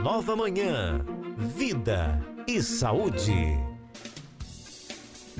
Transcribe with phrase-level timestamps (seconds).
[0.00, 1.04] Nova Manhã.
[1.36, 3.71] Vida e saúde.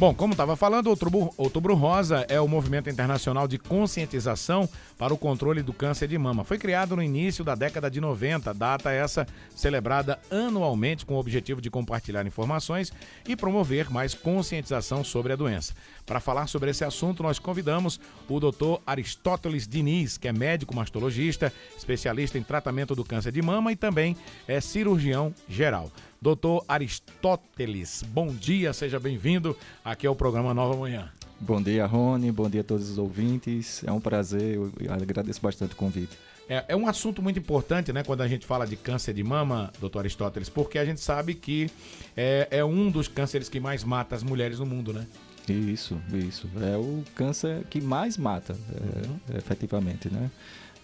[0.03, 5.17] Bom, como estava falando, Outubro, Outubro Rosa é o movimento internacional de conscientização para o
[5.17, 6.43] controle do câncer de mama.
[6.43, 11.61] Foi criado no início da década de 90, data essa celebrada anualmente com o objetivo
[11.61, 12.93] de compartilhar informações
[13.29, 15.73] e promover mais conscientização sobre a doença.
[16.05, 18.83] Para falar sobre esse assunto, nós convidamos o Dr.
[18.85, 24.17] Aristóteles Diniz, que é médico mastologista, especialista em tratamento do câncer de mama e também
[24.49, 25.93] é cirurgião geral.
[26.23, 31.11] Doutor Aristóteles, bom dia, seja bem-vindo aqui ao programa Nova Manhã.
[31.41, 33.83] Bom dia, Rony, bom dia a todos os ouvintes.
[33.83, 36.17] É um prazer, eu agradeço bastante o convite.
[36.49, 39.73] É, é, um assunto muito importante, né, quando a gente fala de câncer de mama,
[39.81, 41.69] doutor Aristóteles, porque a gente sabe que
[42.17, 45.05] é, é um dos cânceres que mais mata as mulheres no mundo, né?
[45.49, 46.49] Isso, isso.
[46.61, 49.39] É o câncer que mais mata, é, uhum.
[49.39, 50.31] efetivamente, né?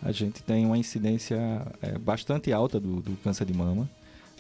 [0.02, 1.38] A gente tem uma incidência
[1.80, 3.88] é, bastante alta do, do câncer de mama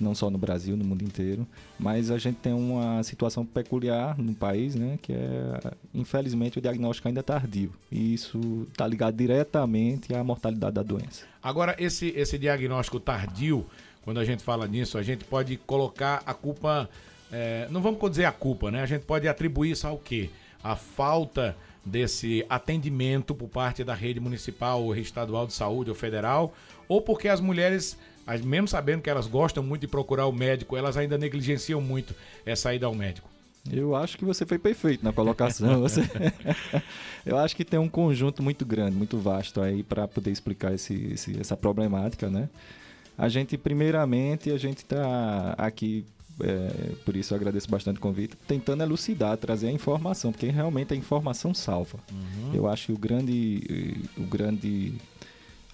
[0.02, 1.46] não só no Brasil, no mundo inteiro,
[1.78, 7.08] mas a gente tem uma situação peculiar no país, né, que é, infelizmente, o diagnóstico
[7.08, 7.72] ainda tardio.
[7.90, 11.24] E isso está ligado diretamente à mortalidade da doença.
[11.42, 13.66] Agora, esse, esse diagnóstico tardio,
[14.02, 16.88] quando a gente fala nisso, a gente pode colocar a culpa,
[17.32, 18.82] é, não vamos dizer a culpa, né?
[18.82, 20.30] A gente pode atribuir isso ao quê?
[20.62, 26.54] A falta desse atendimento por parte da rede municipal ou estadual de saúde ou federal,
[26.86, 27.96] ou porque as mulheres
[28.28, 32.14] mas mesmo sabendo que elas gostam muito de procurar o médico, elas ainda negligenciam muito
[32.44, 33.26] essa ida ao médico.
[33.72, 35.80] Eu acho que você foi perfeito na colocação.
[35.88, 36.02] Você...
[37.24, 40.94] Eu acho que tem um conjunto muito grande, muito vasto aí para poder explicar esse,
[41.12, 42.50] esse, essa problemática, né?
[43.16, 46.04] A gente, primeiramente, a gente está aqui,
[46.40, 50.92] é, por isso eu agradeço bastante o convite, tentando elucidar, trazer a informação, porque realmente
[50.92, 51.98] a informação salva.
[52.12, 52.54] Uhum.
[52.54, 54.94] Eu acho que o grande, o grande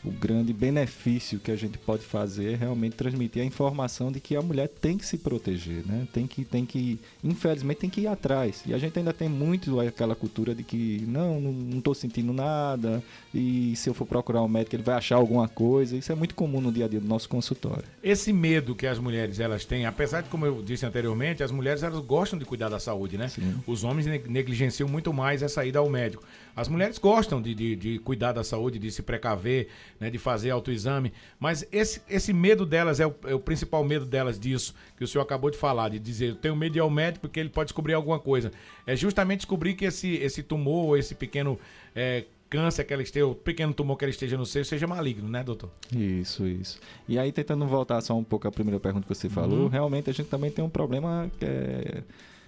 [0.05, 4.36] o grande benefício que a gente pode fazer é realmente transmitir a informação de que
[4.36, 6.06] a mulher tem que se proteger, né?
[6.12, 8.62] Tem que, tem que, infelizmente, tem que ir atrás.
[8.66, 13.03] E a gente ainda tem muito aquela cultura de que não, não estou sentindo nada
[13.32, 15.97] e se eu for procurar um médico ele vai achar alguma coisa.
[15.97, 17.84] Isso é muito comum no dia a dia do nosso consultório.
[18.03, 21.82] Esse medo que as mulheres elas têm, apesar de como eu disse anteriormente, as mulheres
[21.82, 23.28] elas gostam de cuidar da saúde, né?
[23.28, 23.54] Sim.
[23.66, 26.22] Os homens negligenciam muito mais essa ida ao médico.
[26.54, 29.69] As mulheres gostam de, de, de cuidar da saúde, de se precaver,
[29.99, 34.05] né, de fazer autoexame, mas esse, esse medo delas é o, é o, principal medo
[34.05, 36.82] delas disso, que o senhor acabou de falar, de dizer, eu tenho medo de ir
[36.82, 38.53] ao médico porque ele pode descobrir alguma coisa.
[38.87, 41.59] É justamente descobrir que esse, esse tumor, esse pequeno
[41.94, 45.28] é, câncer que ela esteja, o pequeno tumor que ela esteja no seio, seja maligno,
[45.28, 45.71] né, doutor?
[45.93, 46.81] Isso, isso.
[47.09, 49.69] E aí, tentando voltar só um pouco à primeira pergunta que você falou, uhum.
[49.69, 52.03] realmente a gente também tem um problema que é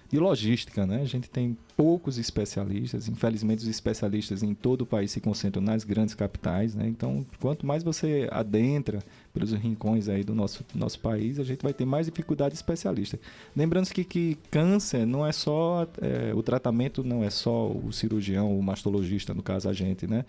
[0.09, 1.01] de logística, né?
[1.01, 5.83] A gente tem poucos especialistas, infelizmente os especialistas em todo o país se concentram nas
[5.83, 6.87] grandes capitais, né?
[6.87, 9.03] Então, quanto mais você adentra
[9.33, 13.19] pelos rincões aí do nosso, nosso país, a gente vai ter mais dificuldade de especialista.
[13.55, 18.57] Lembrando que, que câncer não é só é, o tratamento, não é só o cirurgião,
[18.57, 20.25] o mastologista, no caso a gente, né?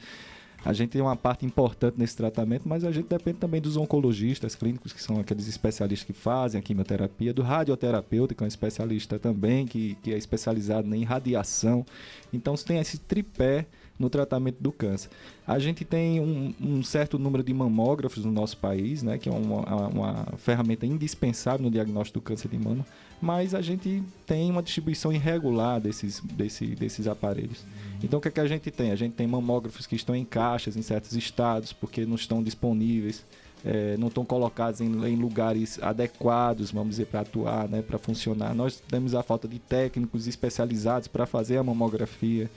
[0.65, 4.55] A gente tem uma parte importante nesse tratamento, mas a gente depende também dos oncologistas
[4.55, 9.19] clínicos, que são aqueles especialistas que fazem a quimioterapia, do radioterapeuta, que é um especialista
[9.19, 11.87] também, que, que é especializado em radiação.
[12.33, 13.67] Então, você tem esse tripé
[13.99, 15.11] no tratamento do câncer.
[15.49, 19.33] A gente tem um, um, certo número de mamógrafos no nosso país, né, que é
[19.33, 22.85] uma, uma, ferramenta indispensável no diagnóstico do câncer de mama,
[23.19, 27.65] mas a gente tem uma distribuição irregular desses, desse, desses aparelhos.
[28.05, 28.91] Então o que, é que a gente tem?
[28.91, 33.25] A gente tem mamógrafos que estão em caixas em certos estados porque não estão disponíveis.
[33.65, 38.55] É, não estão colocados em, em, lugares adequados, vamos dizer, para atuar, né, para funcionar.
[38.55, 42.49] Nós temos a falta de técnicos especializados para fazer a mamografia.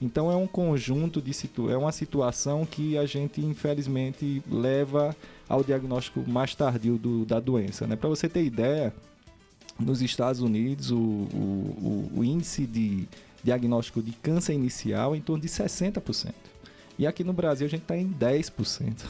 [0.00, 5.16] Então é um conjunto de situ é uma situação que a gente infelizmente leva
[5.48, 7.86] ao diagnóstico mais tardio do, da doença.
[7.86, 7.96] Né?
[7.96, 8.92] Para você ter ideia,
[9.78, 13.08] nos Estados Unidos o, o, o, índice de
[13.42, 16.32] diagnóstico de câncer inicial é em torno de 60%.
[16.98, 19.04] E aqui no Brasil a gente está em 10%.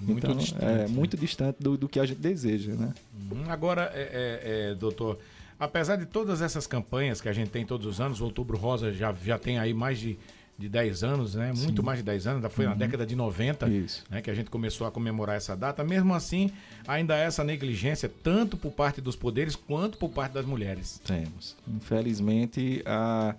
[0.00, 0.64] Muito então, distante.
[0.64, 0.86] É né?
[0.88, 2.92] muito distante do, do que a gente deseja, né?
[3.30, 3.44] Uhum.
[3.48, 5.18] Agora, é, é, é, doutor,
[5.58, 8.92] apesar de todas essas campanhas que a gente tem todos os anos, o Outubro Rosa
[8.92, 10.18] já, já tem aí mais de,
[10.58, 11.52] de 10 anos, né?
[11.54, 11.86] Muito Sim.
[11.86, 12.70] mais de 10 anos, foi uhum.
[12.72, 14.04] na década de 90 Isso.
[14.10, 15.82] Né, que a gente começou a comemorar essa data.
[15.82, 16.50] Mesmo assim,
[16.86, 21.00] ainda há essa negligência, tanto por parte dos poderes quanto por parte das mulheres.
[21.04, 21.56] Temos.
[21.68, 23.34] Infelizmente, a.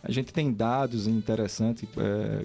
[0.00, 2.44] A gente tem dados interessantes é,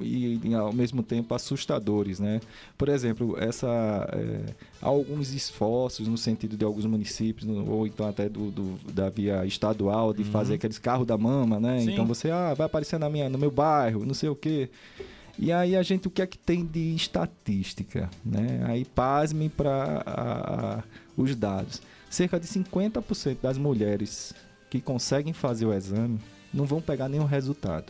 [0.00, 2.40] e, e, ao mesmo tempo assustadores, né?
[2.76, 3.68] Por exemplo, essa
[4.12, 9.08] é, alguns esforços no sentido de alguns municípios no, ou então até do, do, da
[9.08, 10.30] via estadual de uhum.
[10.30, 11.80] fazer aqueles carros da mama, né?
[11.80, 11.92] Sim.
[11.92, 14.68] Então você ah vai aparecer na minha no meu bairro, não sei o quê.
[15.38, 18.10] E aí a gente, o que é que tem de estatística?
[18.22, 18.62] Né?
[18.66, 20.84] Aí pasme para
[21.16, 21.80] os dados.
[22.10, 24.34] Cerca de 50% das mulheres
[24.68, 26.18] que conseguem fazer o exame
[26.52, 27.86] não vão pegar nenhum resultado.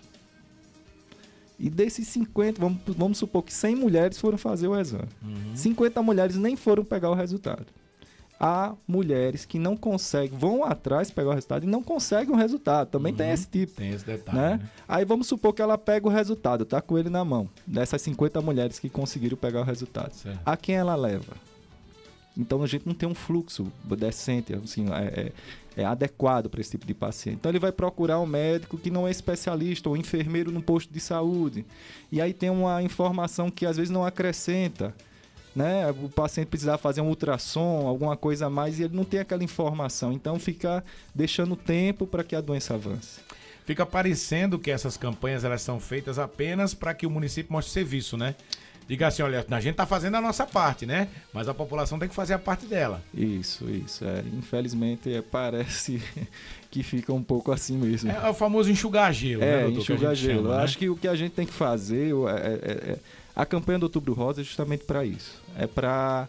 [1.61, 5.09] E desses 50, vamos, vamos supor que 100 mulheres foram fazer o exame.
[5.23, 5.55] Uhum.
[5.55, 7.67] 50 mulheres nem foram pegar o resultado.
[8.43, 12.89] Há mulheres que não conseguem, vão atrás pegar o resultado e não conseguem o resultado.
[12.89, 13.19] Também uhum.
[13.19, 13.75] tem esse tipo.
[13.75, 14.39] Tem esse detalhe.
[14.39, 14.57] Né?
[14.57, 14.71] né?
[14.89, 17.47] Aí vamos supor que ela pega o resultado, tá com ele na mão.
[17.67, 20.15] Dessas 50 mulheres que conseguiram pegar o resultado.
[20.15, 20.41] Certo.
[20.47, 21.35] A quem ela leva?
[22.35, 25.33] Então a gente não tem um fluxo decente, assim, é, é
[25.77, 27.37] é, adequado para esse tipo de paciente.
[27.37, 31.01] Então ele vai procurar um médico que não é especialista ou enfermeiro no posto de
[31.01, 31.65] saúde.
[32.11, 34.95] E aí tem uma informação que às vezes não acrescenta.
[35.55, 35.91] Né?
[35.91, 39.43] O paciente precisar fazer um ultrassom, alguma coisa a mais, e ele não tem aquela
[39.43, 40.13] informação.
[40.13, 40.85] Então fica
[41.15, 43.21] deixando tempo para que a doença avance.
[43.65, 48.17] Fica parecendo que essas campanhas elas são feitas apenas para que o município mostre serviço,
[48.17, 48.35] né?
[48.91, 51.07] Diga assim, olha, a gente está fazendo a nossa parte, né?
[51.33, 53.01] Mas a população tem que fazer a parte dela.
[53.15, 54.05] Isso, isso.
[54.05, 54.25] É.
[54.37, 56.03] Infelizmente, é, parece
[56.69, 58.11] que fica um pouco assim mesmo.
[58.11, 59.79] É, o famoso enxugar gelo, é, né, doutor?
[59.79, 60.43] enxugar gelo.
[60.43, 60.65] Chama, né?
[60.65, 62.99] Acho que o que a gente tem que fazer, é, é, é
[63.37, 65.41] a campanha do Outubro Rosa é justamente para isso.
[65.57, 66.29] É para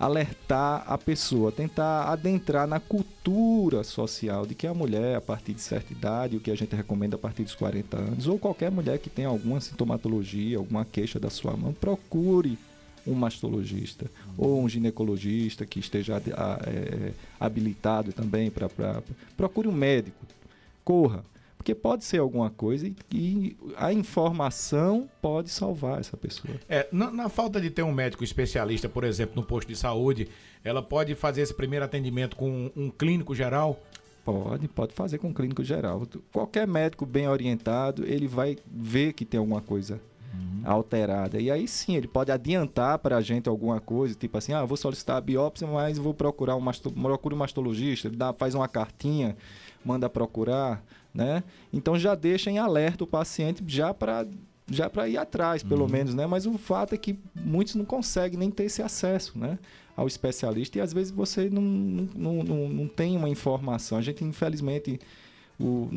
[0.00, 5.60] alertar a pessoa, tentar adentrar na cultura social de que a mulher, a partir de
[5.60, 8.98] certa idade, o que a gente recomenda a partir dos 40 anos, ou qualquer mulher
[8.98, 12.58] que tenha alguma sintomatologia, alguma queixa da sua mão, procure
[13.06, 14.06] um mastologista
[14.38, 18.70] ou um ginecologista que esteja é, habilitado também para.
[19.36, 20.24] Procure um médico.
[20.82, 21.22] Corra.
[21.60, 26.54] Porque pode ser alguma coisa e, e, a informação pode salvar essa pessoa.
[26.66, 30.26] É, na, na, falta de ter um médico especialista, por exemplo, no posto de saúde,
[30.64, 33.78] ela pode fazer esse primeiro atendimento com um, um clínico geral?
[34.24, 36.08] Pode, pode fazer com um clínico geral.
[36.32, 40.00] Qualquer médico bem orientado, ele vai ver que tem alguma coisa
[40.32, 40.62] uhum.
[40.64, 41.38] alterada.
[41.38, 44.78] E aí sim, ele pode adiantar para a gente alguma coisa, tipo assim, ah, vou
[44.78, 48.66] solicitar a biópsia, mas vou procurar um, masto, procure um mastologista, ele dá, faz uma
[48.66, 49.36] cartinha,
[49.84, 50.82] manda procurar
[51.14, 51.42] né?
[51.72, 54.26] Então já deixa em alerta o paciente já para
[54.72, 55.90] já para ir atrás, pelo uhum.
[55.90, 56.28] menos, né?
[56.28, 59.58] Mas o fato é que muitos não conseguem nem ter esse acesso, né?
[59.96, 63.98] Ao especialista e às vezes você não, não, não, não tem uma informação.
[63.98, 65.00] A gente, infelizmente,
[65.58, 65.88] o,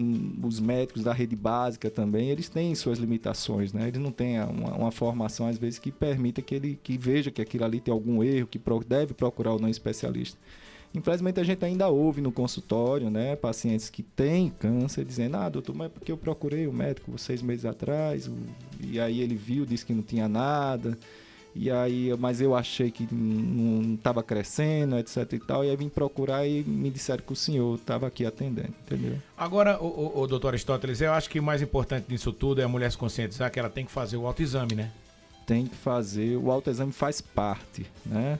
[0.42, 3.90] os médicos da rede básica também, eles têm suas limitações, né?
[3.90, 7.44] Eles não têm uma, uma, formação, às vezes, que permita que ele que veja que
[7.44, 10.40] aquilo ali tem algum erro, que deve procurar o não especialista.
[10.94, 15.75] Infelizmente a gente ainda ouve no consultório, né, pacientes que têm câncer dizendo, ah, doutor,
[15.75, 18.30] mas é porque eu procurei o médico seis meses atrás,
[18.80, 20.95] e aí ele viu, disse que não tinha nada,
[21.56, 25.90] e aí, mas eu achei que não estava crescendo, etc e tal, e aí vim
[25.90, 29.18] procurar e me disseram que o senhor estava aqui atendendo, entendeu?
[29.38, 32.63] Agora, o, o, o doutor Aristóteles, eu acho que o mais importante nisso tudo é
[32.63, 34.92] a mulher se conscientizar que ela tem que fazer o autoexame, né?
[35.46, 38.39] Tem que fazer, o autoexame faz parte, né?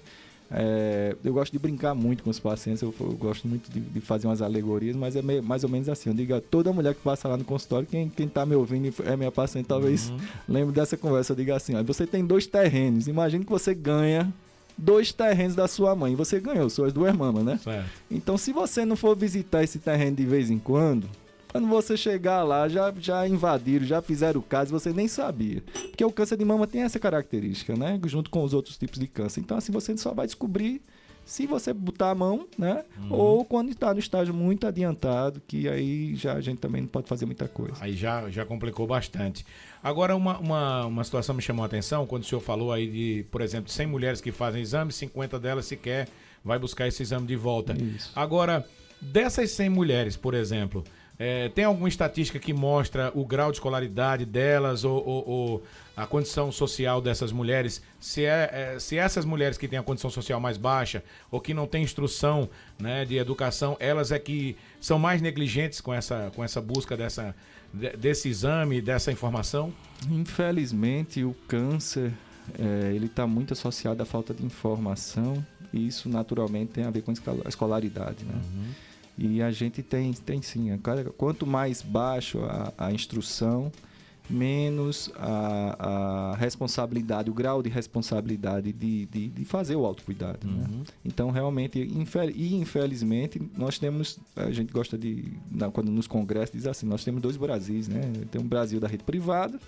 [0.56, 4.00] É, eu gosto de brincar muito com os pacientes, eu, eu gosto muito de, de,
[4.00, 6.10] fazer umas alegorias, mas é meio, mais ou menos assim.
[6.10, 8.94] Eu digo a toda mulher que passa lá no consultório, quem, quem tá me ouvindo
[9.04, 10.18] é minha paciente, talvez uhum.
[10.48, 11.34] lembre dessa conversa.
[11.34, 14.32] Eu digo assim: ó, você tem dois terrenos, imagine que você ganha
[14.78, 16.16] dois terrenos da sua mãe.
[16.16, 17.60] Você ganhou suas duas mamas, né?
[17.64, 17.90] Certo.
[18.10, 21.10] Então, se você não for visitar esse terreno de vez em quando,
[21.54, 25.62] quando você chegar lá, já, já invadiram, já fizeram o caso, você nem sabia.
[25.72, 28.00] Porque o câncer de mama tem essa característica, né?
[28.08, 29.40] Junto com os outros tipos de câncer.
[29.40, 30.82] Então, assim, você só vai descobrir
[31.24, 32.84] se você botar a mão, né?
[32.98, 33.14] Uhum.
[33.14, 37.08] Ou quando está no estágio muito adiantado, que aí já a gente também não pode
[37.08, 37.76] fazer muita coisa.
[37.80, 39.46] Aí já, já complicou bastante.
[39.84, 43.26] Agora, uma, uma, uma situação me chamou a atenção, quando o senhor falou aí de,
[43.30, 46.10] por exemplo, 100 mulheres que fazem exame, 50 delas sequer
[46.44, 47.74] vai buscar esse exame de volta.
[47.80, 48.12] Isso.
[48.16, 48.68] Agora,
[49.00, 50.84] dessas 100 mulheres, por exemplo,
[51.26, 55.64] é, tem alguma estatística que mostra o grau de escolaridade delas ou, ou, ou
[55.96, 57.82] a condição social dessas mulheres?
[57.98, 61.02] Se, é, é, se essas mulheres que têm a condição social mais baixa
[61.32, 65.94] ou que não têm instrução né, de educação, elas é que são mais negligentes com
[65.94, 67.34] essa, com essa busca dessa,
[67.98, 69.74] desse exame, dessa informação?
[70.12, 72.12] Infelizmente, o câncer
[72.60, 77.02] é, ele está muito associado à falta de informação e isso naturalmente tem a ver
[77.02, 78.34] com a escolaridade, né?
[78.34, 78.93] Uhum.
[79.18, 80.70] E a gente tem, tem sim,
[81.18, 83.72] quanto mais baixo a, a instrução,
[84.30, 90.48] menos a, a, responsabilidade, o grau de responsabilidade de, de, de fazer o autocuidado.
[90.48, 90.66] Né?
[90.68, 90.78] Uhum.
[90.80, 90.84] Né?
[91.04, 95.34] Então, realmente, infel e infelizmente, nós temos, a gente gosta de,
[95.74, 98.02] quando nos congressos, diz assim, nós temos dois Brasis, né?
[98.32, 99.60] Tem um Brasil da rede privada,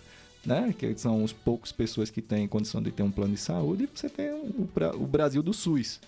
[0.46, 0.74] né?
[0.78, 3.90] que são os poucos pessoas que têm condição de ter um plano de saúde, e
[3.94, 6.00] você tem o, o Brasil do SUS,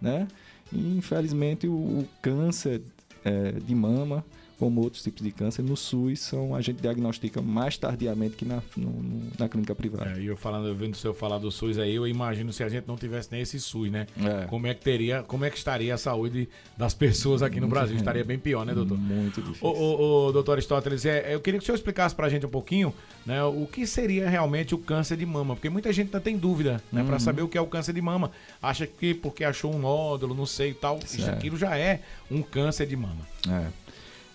[0.00, 0.28] né?
[0.72, 2.82] E infelizmente o, o câncer
[3.24, 4.24] é, de mama,
[4.58, 5.62] como outros tipos de câncer.
[5.62, 10.12] No SUS, são, a gente diagnostica mais tardiamente que na, no, no, na clínica privada.
[10.12, 12.68] É, e eu falando, vendo o senhor falar do SUS aí, eu imagino se a
[12.68, 14.06] gente não tivesse nem esse SUS, né?
[14.22, 14.46] É.
[14.46, 17.96] Como é que teria, como é que estaria a saúde das pessoas aqui no Brasil?
[17.96, 18.98] Estaria bem pior, né, doutor?
[18.98, 19.66] Muito difícil.
[19.66, 22.50] Ô, ô, ô, doutor Aristóteles, é, eu queria que o senhor explicasse pra gente um
[22.50, 22.92] pouquinho,
[23.24, 26.82] né, o que seria realmente o câncer de mama, porque muita gente ainda tem dúvida,
[26.92, 27.06] né, Uhum.
[27.06, 28.30] Pra saber o que é o câncer de mama.
[28.60, 31.36] Acha que porque achou um nódulo, não sei e tal, isso Certo.
[31.36, 33.26] aquilo já é um câncer de mama.
[33.48, 33.85] É.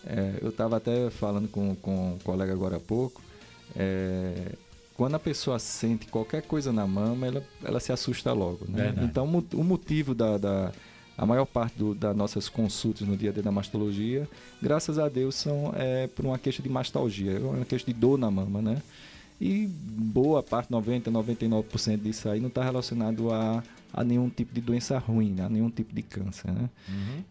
[0.05, 3.21] É, eu estava até falando com, com um colega agora há pouco.
[3.75, 4.53] é,
[4.95, 8.65] quando a pessoa sente qualquer coisa na mama, ela, ela se assusta logo.
[8.69, 8.93] Né?
[9.01, 10.71] Então, o motivo da, da
[11.17, 14.27] a maior parte do, das nossas consultas no dia a dia da mastologia,
[14.61, 18.17] graças a Deus, são é, por uma queixa de mastalgia, é uma queixa de dor
[18.17, 18.81] na mama, né?
[19.39, 24.61] E boa parte, 90, 99% disso aí não está relacionado a, a nenhum tipo de
[24.61, 25.45] doença ruim, né?
[25.45, 26.69] a nenhum tipo de câncer, né?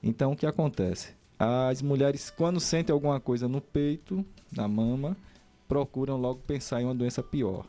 [0.03, 1.20] Então, o que acontece?
[1.43, 4.23] As mulheres, quando sentem alguma coisa no peito,
[4.55, 5.17] na mama,
[5.67, 7.65] procuram logo pensar em uma doença pior.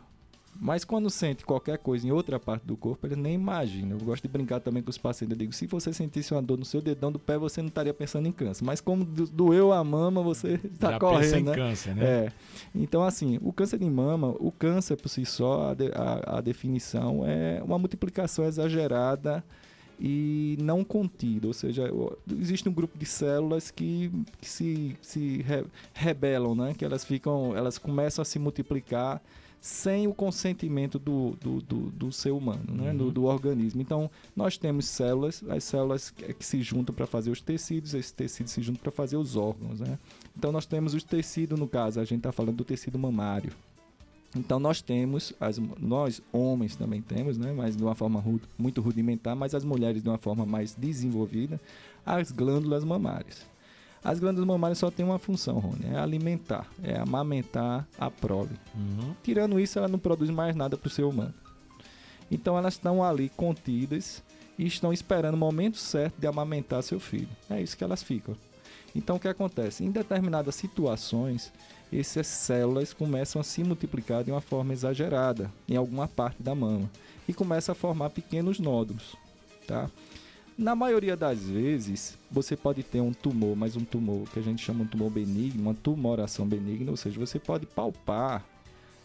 [0.60, 3.98] Mas quando sente qualquer coisa em outra parte do corpo, eles nem imaginam.
[3.98, 5.32] Eu gosto de brincar também com os pacientes.
[5.32, 7.94] Eu digo, se você sentisse uma dor no seu dedão do pé, você não estaria
[7.94, 8.66] pensando em câncer.
[8.66, 11.56] Mas como do- doeu a mama, você está correndo, pensa em né?
[11.56, 12.04] câncer, né?
[12.06, 12.32] É.
[12.76, 16.42] Então, assim, o câncer de mama, o câncer por si só, a, de- a- a
[16.42, 19.42] definição é uma multiplicação exagerada
[20.04, 21.46] e não contida.
[21.46, 21.84] Ou seja,
[22.40, 26.74] existe um grupo de células que, que se, se re- rebelam, né?
[26.76, 29.22] Que elas ficam, elas começam a se multiplicar
[29.64, 32.92] sem o consentimento do, do, do, do ser humano, né?
[32.92, 33.80] do, do organismo.
[33.80, 38.12] Então, nós temos células, as células que, que se juntam para fazer os tecidos, esses
[38.12, 39.80] tecidos se juntam para fazer os órgãos.
[39.80, 40.00] Né?
[40.36, 43.54] Então, nós temos os tecidos, no caso, a gente está falando do tecido mamário.
[44.36, 47.52] Então, nós temos, as, nós homens também temos, né?
[47.52, 48.24] mas de uma forma
[48.58, 51.60] muito rudimentar, mas as mulheres de uma forma mais desenvolvida,
[52.06, 53.46] as glândulas mamárias.
[54.04, 58.58] As glândulas mamárias só têm uma função, Rony, é alimentar, é amamentar a prole.
[58.74, 59.14] Uhum.
[59.22, 61.34] Tirando isso, ela não produz mais nada para o ser humano.
[62.32, 64.24] Então elas estão ali contidas
[64.58, 67.30] e estão esperando o momento certo de amamentar seu filho.
[67.50, 68.36] É isso que elas ficam.
[68.96, 69.84] Então o que acontece?
[69.84, 71.52] Em determinadas situações,
[72.00, 76.90] essas células começam a se multiplicar de uma forma exagerada em alguma parte da mama
[77.28, 79.16] e começa a formar pequenos nódulos,
[79.68, 79.90] tá?
[80.58, 84.64] Na maioria das vezes, você pode ter um tumor, mas um tumor que a gente
[84.64, 88.46] chama de tumor benigno, uma tumoração benigna, ou seja, você pode palpar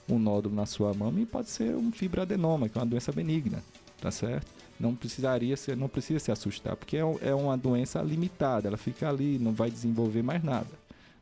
[0.09, 3.63] um nódulo na sua mama e pode ser um fibroadenoma, que é uma doença benigna,
[4.01, 4.47] tá certo?
[4.79, 9.09] Não precisaria ser, não precisa se assustar, porque é, é uma doença limitada, ela fica
[9.09, 10.69] ali, não vai desenvolver mais nada,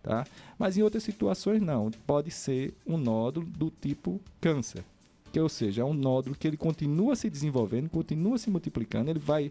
[0.05, 0.25] tá?
[0.59, 4.85] Mas em outras situações não, pode ser um nódulo do tipo câncer,
[5.33, 9.19] que ou seja, é um nódulo que ele continua se desenvolvendo, continua se multiplicando, ele
[9.19, 9.51] vai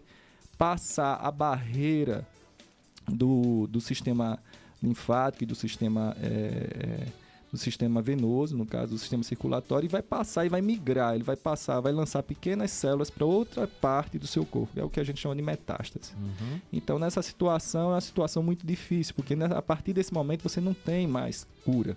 [0.56, 2.26] passar a barreira
[3.06, 4.38] do, do sistema
[4.82, 7.06] linfático e do sistema é, é,
[7.54, 11.22] do sistema venoso, no caso do sistema circulatório, e vai passar e vai migrar, ele
[11.24, 14.98] vai passar, vai lançar pequenas células para outra parte do seu corpo, é o que
[15.00, 16.12] a gente chama de metástase.
[16.14, 16.60] Uhum.
[16.72, 20.74] Então, nessa situação, é uma situação muito difícil, porque a partir desse momento você não
[20.74, 21.96] tem mais cura.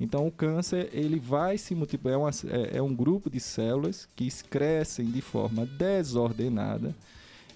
[0.00, 4.08] Então, o câncer ele vai se multiplicar, é, uma- é- é um grupo de células
[4.16, 6.94] que crescem de forma desordenada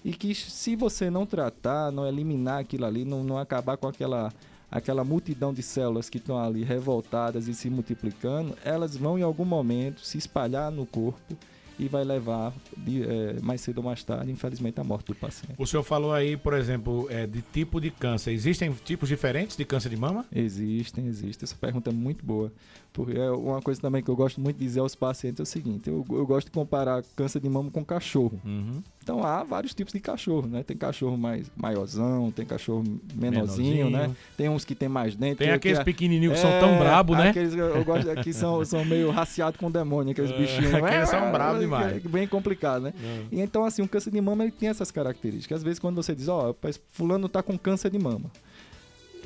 [0.05, 4.31] e que, se você não tratar, não eliminar aquilo ali, não, não acabar com aquela,
[4.73, 9.45] aquela multidão de células que estão ali revoltadas e se multiplicando, elas vão em algum
[9.45, 11.37] momento se espalhar no corpo
[11.77, 15.55] e vai levar, de, eh, mais cedo ou mais tarde, infelizmente, à morte do paciente.
[15.57, 18.31] O senhor falou aí, por exemplo, é, de tipo de câncer.
[18.31, 20.25] Existem tipos diferentes de câncer de mama?
[20.31, 21.45] Existem, existem.
[21.45, 22.51] Essa pergunta é muito boa.
[22.91, 25.45] Porque é uma coisa também que eu gosto muito de dizer aos pacientes é o
[25.45, 28.39] seguinte: eu, eu gosto de comparar câncer de mama com cachorro.
[28.45, 28.83] Uhum.
[29.03, 30.63] Então há vários tipos de cachorro, né?
[30.63, 32.83] Tem cachorro mais maiorzão, tem cachorro
[33.13, 33.89] menorzinho, Menorzinho.
[33.89, 34.15] né?
[34.37, 35.39] Tem uns que tem mais dente.
[35.39, 37.29] Tem aqueles que é- pequenininhos que É, são tão brabo, né?
[37.31, 40.73] Aqueles que eu gosto aqui são, são meio raciados com demônio, aqueles É, bichinhos.
[40.73, 41.97] aqueles são É, bravos é, demais.
[42.05, 42.93] é Bem complicado, né?
[43.29, 45.57] E então, assim, o câncer de mama ele tem essas características.
[45.57, 48.31] Às vezes, quando você diz, ó, oh, fulano tá com câncer de mama.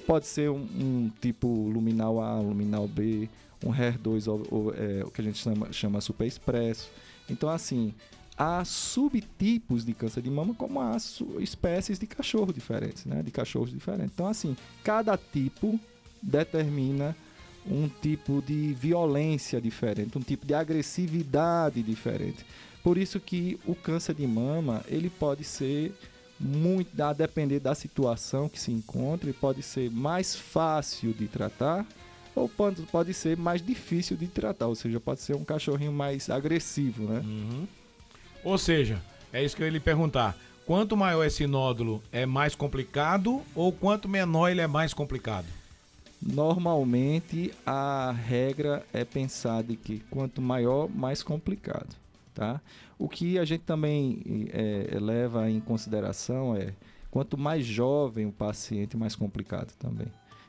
[0.07, 3.29] Pode ser um, um tipo luminal A, um luminal B,
[3.63, 6.89] um HER2, ou, ou, é, o que a gente chama, chama super expresso.
[7.29, 7.93] Então, assim,
[8.37, 10.95] há subtipos de câncer de mama, como há
[11.39, 13.23] espécies de cachorro diferentes, né?
[13.23, 14.11] De cachorros diferentes.
[14.13, 15.79] Então, assim, cada tipo
[16.21, 17.15] determina
[17.65, 22.45] um tipo de violência diferente, um tipo de agressividade diferente.
[22.83, 25.93] Por isso que o câncer de mama, ele pode ser
[26.39, 31.85] muito, a depender da situação que se encontra, ele pode ser mais fácil de tratar
[32.35, 36.29] ou pode, pode ser mais difícil de tratar, ou seja, pode ser um cachorrinho mais
[36.29, 37.21] agressivo, né?
[37.25, 37.67] Uhum.
[38.47, 39.01] Ou seja,
[39.33, 40.33] é isso que eu ia lhe perguntar.
[40.65, 45.45] Quanto maior esse nódulo é mais complicado ou quanto menor ele é mais complicado?
[46.21, 51.93] Normalmente a regra é pensar de que quanto maior, mais complicado.
[52.33, 52.61] Tá?
[52.97, 56.71] O que a gente também é, leva em consideração é
[57.11, 60.07] quanto mais jovem o paciente, mais complicado também.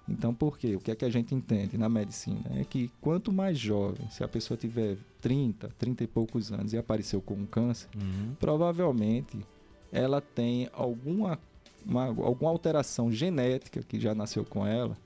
[0.09, 0.75] Então, por quê?
[0.75, 2.45] O que é que a gente entende na medicina?
[2.57, 6.79] É que quanto mais jovem, se a pessoa tiver 30, 30 e poucos anos e
[6.79, 8.35] apareceu com um câncer, uhum.
[8.38, 9.38] provavelmente
[9.93, 11.38] ela tem alguma,
[11.85, 14.97] uma, alguma alteração genética que já nasceu com ela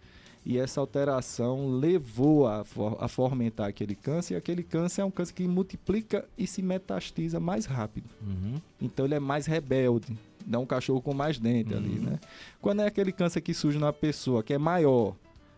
[0.44, 2.64] e essa alteração levou a,
[2.98, 7.38] a fomentar aquele câncer, e aquele câncer é um câncer que multiplica e se metastiza
[7.38, 8.08] mais rápido.
[8.20, 8.60] Uhum.
[8.80, 11.78] Então ele é mais rebelde, dá um cachorro com mais dente uhum.
[11.78, 12.20] ali, né?
[12.60, 15.14] Quando é aquele câncer que surge numa pessoa que é maior,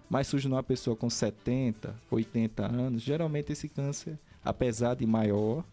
[0.08, 5.64] mas surge numa pessoa com 70, 80 anos, geralmente esse câncer, apesar de maior,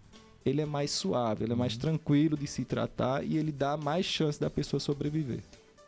[0.46, 1.80] ele é mais suave, ele é mais uhum.
[1.80, 5.42] tranquilo de se tratar e ele dá mais chance da pessoa sobreviver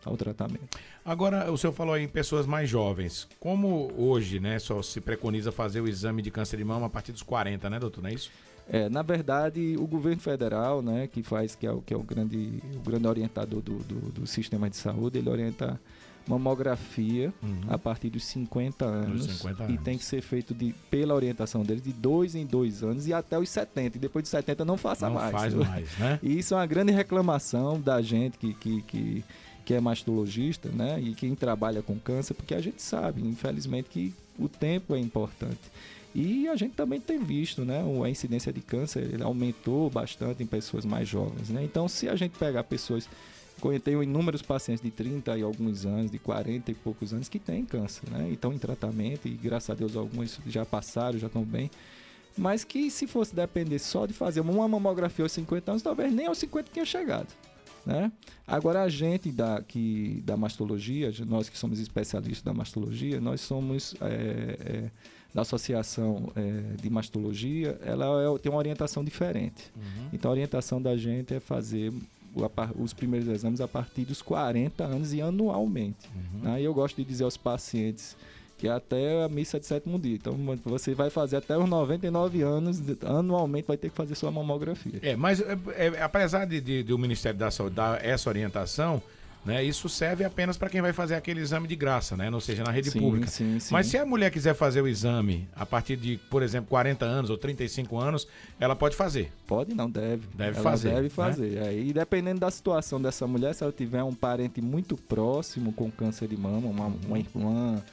[0.05, 0.77] ao tratamento.
[1.03, 3.27] Agora, o senhor falou aí em pessoas mais jovens.
[3.39, 7.11] Como hoje, né, só se preconiza fazer o exame de câncer de mama a partir
[7.11, 8.01] dos 40, né, doutor?
[8.01, 8.31] Não é isso?
[8.69, 12.03] É, na verdade, o governo federal, né, que faz, que é o, que é o,
[12.03, 15.79] grande, o grande orientador do, do, do sistema de saúde, ele orienta
[16.25, 17.61] mamografia uhum.
[17.67, 19.75] a partir dos 50 anos, 50 anos.
[19.75, 23.13] E tem que ser feito de, pela orientação dele de dois em dois anos e
[23.13, 23.97] até os 70.
[23.97, 25.31] E depois de 70 não faça não mais.
[25.33, 26.19] Não faz mais, né?
[26.23, 29.23] E isso é uma grande reclamação da gente que, que, que
[29.65, 34.13] que é mastologista, né, e quem trabalha com câncer, porque a gente sabe, infelizmente, que
[34.37, 35.59] o tempo é importante.
[36.15, 40.85] E a gente também tem visto, né, a incidência de câncer aumentou bastante em pessoas
[40.85, 41.63] mais jovens, né?
[41.63, 43.09] Então, se a gente pegar pessoas
[43.83, 47.63] tenho inúmeros pacientes de 30 e alguns anos, de 40 e poucos anos que têm
[47.63, 48.27] câncer, né?
[48.29, 51.71] E estão em tratamento e graças a Deus alguns já passaram, já estão bem.
[52.37, 56.25] Mas que se fosse depender só de fazer uma mamografia aos 50 anos, talvez nem
[56.25, 57.27] aos 50 tinha chegado.
[57.85, 58.11] Né?
[58.47, 63.93] Agora, a gente da, que, da mastologia, nós que somos especialistas da mastologia, nós somos
[64.01, 64.91] é, é,
[65.33, 69.71] da Associação é, de Mastologia, ela é, tem uma orientação diferente.
[69.75, 70.09] Uhum.
[70.13, 71.91] Então, a orientação da gente é fazer
[72.79, 76.09] os primeiros exames a partir dos 40 anos e anualmente.
[76.15, 76.39] Uhum.
[76.41, 76.61] Né?
[76.61, 78.15] E eu gosto de dizer aos pacientes
[78.57, 80.15] que até a missa de sétimo dia.
[80.15, 84.99] Então você vai fazer até os 99 anos, anualmente vai ter que fazer sua mamografia.
[85.01, 89.01] É, mas é, é, apesar de, de, de, o Ministério da Saúde dar essa orientação,
[89.45, 92.29] né, isso serve apenas para quem vai fazer aquele exame de graça, né?
[92.31, 93.27] Ou seja, na rede sim, pública.
[93.27, 93.73] Sim, sim.
[93.73, 97.29] Mas se a mulher quiser fazer o exame a partir de, por exemplo, 40 anos
[97.29, 98.25] ou 35 anos,
[98.57, 99.31] ela pode fazer?
[99.45, 100.27] Pode, não, deve.
[100.33, 100.89] Deve ela fazer.
[100.89, 101.09] Deve né?
[101.09, 101.49] fazer.
[101.49, 101.77] Né?
[101.77, 106.29] E dependendo da situação dessa mulher, se ela tiver um parente muito próximo com câncer
[106.29, 107.83] de mama, uma, uma irmã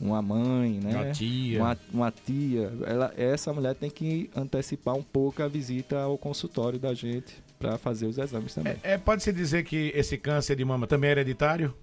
[0.00, 0.94] uma mãe, né?
[0.94, 1.60] Uma tia.
[1.60, 2.72] Uma, uma, tia.
[2.86, 7.76] Ela, essa mulher tem que antecipar um pouco a visita ao consultório da gente para
[7.78, 8.76] fazer os exames também.
[8.82, 11.74] É, é Pode-se dizer que esse câncer de mama também é hereditário?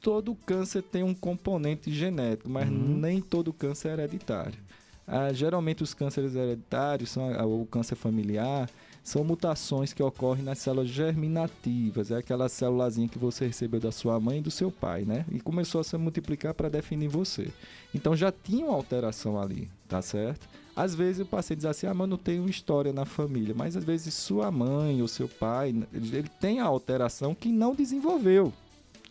[0.00, 2.98] Todo câncer tem um componente genético, mas uhum.
[2.98, 4.58] nem todo câncer é hereditário.
[5.06, 8.70] Ah, geralmente os cânceres hereditários, são o câncer familiar,
[9.02, 14.18] são mutações que ocorrem nas células germinativas, é aquela célulazinha que você recebeu da sua
[14.18, 15.26] mãe e do seu pai, né?
[15.30, 17.48] E começou a se multiplicar para definir você.
[17.94, 20.48] Então já tinha uma alteração ali, tá certo?
[20.76, 23.84] Às vezes o paciente diz assim, ah, mas não tenho história na família, mas às
[23.84, 28.52] vezes sua mãe ou seu pai, ele tem a alteração que não desenvolveu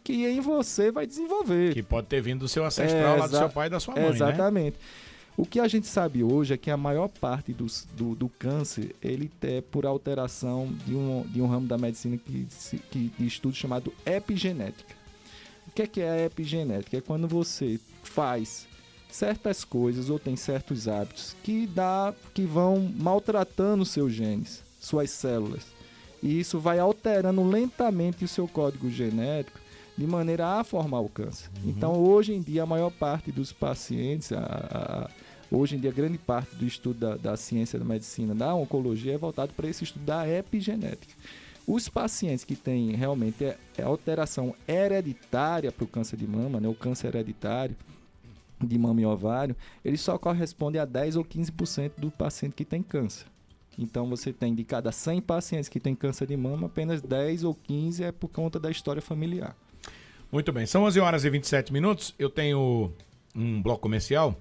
[0.04, 1.73] que em você vai desenvolver.
[1.73, 3.95] Que pode ter vindo do seu ancestral é, lá do seu pai e da sua
[3.95, 4.10] mãe, né?
[4.10, 4.73] Exatamente.
[4.73, 4.84] Né?
[5.36, 8.95] O que a gente sabe hoje é que a maior parte dos, do, do câncer
[9.02, 12.47] ele é por alteração de um, de um ramo da medicina que,
[12.91, 14.93] que, de estudo chamado epigenética.
[15.67, 16.97] O que é, que é a epigenética?
[16.97, 18.67] É quando você faz
[19.13, 25.62] certas coisas ou tem certos hábitos que, dá, que vão maltratando seus genes, suas células.
[26.21, 29.60] E isso vai alterando lentamente o seu código genético
[29.95, 31.47] de maneira a formar o câncer.
[31.62, 31.69] Uhum.
[31.69, 35.10] Então, hoje em dia, a maior parte dos pacientes, a, a
[35.52, 39.17] Hoje em dia, grande parte do estudo da, da ciência da medicina, da oncologia, é
[39.19, 41.13] voltado para esse estudo da epigenética.
[41.67, 46.67] Os pacientes que têm realmente é, é alteração hereditária para o câncer de mama, né,
[46.67, 47.76] o câncer hereditário
[48.67, 52.82] de mama e ovário, ele só corresponde a 10 ou 15% do paciente que tem
[52.82, 53.26] câncer.
[53.78, 57.56] Então você tem de cada 100 pacientes que têm câncer de mama, apenas 10 ou
[57.56, 59.56] 15 é por conta da história familiar.
[60.32, 62.13] Muito bem, são 11 horas e 27 minutos.
[62.17, 62.91] Eu tenho
[63.36, 64.38] um bloco comercial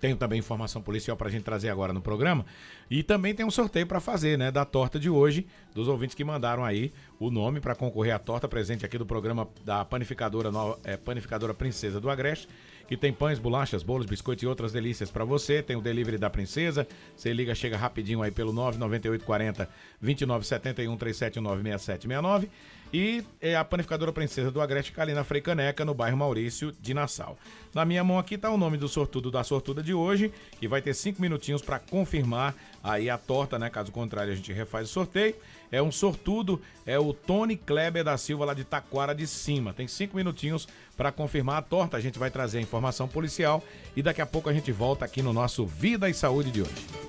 [0.00, 2.44] tenho também informação policial para a gente trazer agora no programa.
[2.90, 4.50] E também tem um sorteio para fazer, né?
[4.50, 8.46] Da torta de hoje, dos ouvintes que mandaram aí o nome para concorrer à torta
[8.46, 10.50] presente aqui do programa da Panificadora,
[10.84, 12.48] é, Panificadora Princesa do Agreste.
[12.86, 15.62] Que tem pães, bolachas, bolos, biscoitos e outras delícias para você.
[15.62, 16.86] Tem o delivery da Princesa.
[17.16, 19.68] Você liga, chega rapidinho aí pelo 99840
[20.00, 22.50] 2971 379 6769.
[22.92, 27.36] E é a panificadora Princesa do Agreste Calina Freicaneca, no bairro Maurício de Nassau.
[27.74, 30.80] Na minha mão aqui está o nome do sortudo da sortuda de hoje, que vai
[30.80, 33.68] ter cinco minutinhos para confirmar aí a torta, né?
[33.68, 35.34] Caso contrário, a gente refaz o sorteio.
[35.70, 39.72] É um sortudo, é o Tony Kleber da Silva, lá de Taquara de Cima.
[39.72, 41.96] Tem cinco minutinhos para confirmar a torta.
[41.96, 43.62] A gente vai trazer a informação policial
[43.94, 47.05] e daqui a pouco a gente volta aqui no nosso Vida e Saúde de hoje.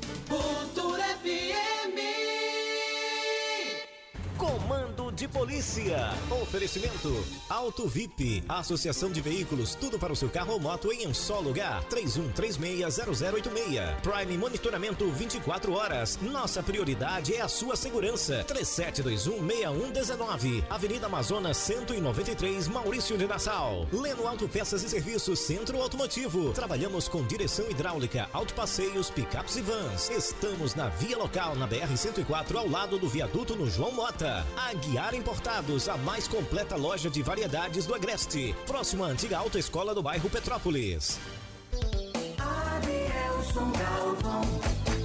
[5.17, 6.13] De polícia.
[6.29, 11.13] Oferecimento Auto VIP, Associação de Veículos, tudo para o seu carro ou moto em um
[11.13, 11.83] só lugar.
[11.85, 14.01] 31360086.
[14.01, 16.19] Prime Monitoramento 24 horas.
[16.21, 18.45] Nossa prioridade é a sua segurança.
[18.47, 20.63] 37216119.
[20.69, 23.87] Avenida Amazonas 193, Maurício de Nassau.
[23.91, 26.53] Leno Autopeças e Serviços Centro Automotivo.
[26.53, 30.11] Trabalhamos com direção hidráulica, autopasseios, picapes e vans.
[30.11, 34.45] Estamos na via local na BR 104 ao lado do viaduto no João Mota.
[34.55, 38.55] Aguiar Importados, a mais completa loja de variedades do Agreste.
[38.65, 41.19] Próxima à antiga autoescola do bairro Petrópolis.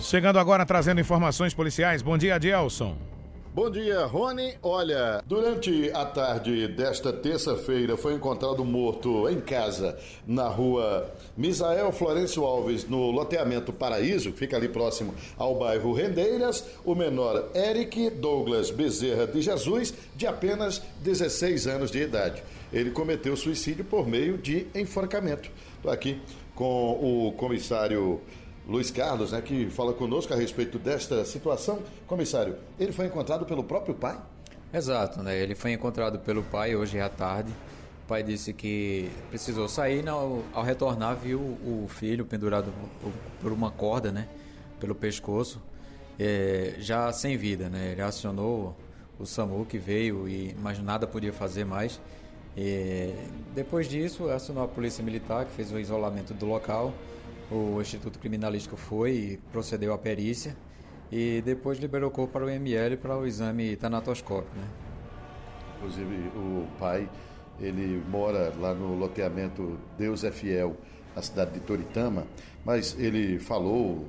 [0.02, 2.02] Chegando agora trazendo informações policiais.
[2.02, 3.11] Bom dia, Adielson.
[3.54, 4.54] Bom dia, Rony.
[4.62, 12.44] Olha, durante a tarde desta terça-feira foi encontrado morto em casa na rua Misael Florencio
[12.44, 18.70] Alves, no loteamento Paraíso, que fica ali próximo ao bairro Rendeiras, o menor Eric Douglas
[18.70, 22.42] Bezerra de Jesus, de apenas 16 anos de idade.
[22.72, 25.50] Ele cometeu suicídio por meio de enforcamento.
[25.76, 26.18] Estou aqui
[26.54, 28.18] com o comissário
[28.66, 31.80] Luiz Carlos, né, que fala conosco a respeito desta situação.
[32.06, 34.18] Comissário, ele foi encontrado pelo próprio pai?
[34.72, 35.36] Exato, né?
[35.38, 37.52] Ele foi encontrado pelo pai hoje à tarde.
[38.04, 42.72] O pai disse que precisou sair, ao, ao retornar viu o filho pendurado
[43.40, 44.28] por uma corda, né?
[44.80, 45.60] Pelo pescoço,
[46.18, 47.92] é, já sem vida, né?
[47.92, 48.74] Ele acionou
[49.18, 52.00] o SAMU que veio e mas nada podia fazer mais.
[52.56, 53.12] E
[53.54, 56.94] depois disso, acionou a polícia militar que fez o isolamento do local
[57.52, 60.56] o Instituto Criminalístico foi e procedeu à perícia
[61.10, 64.56] e depois liberou o corpo para o ML para o exame tanatoscópico.
[64.56, 64.66] Né?
[65.76, 67.08] Inclusive, o pai,
[67.60, 70.76] ele mora lá no loteamento Deus é Fiel,
[71.14, 72.26] na cidade de Toritama,
[72.64, 74.06] mas ele falou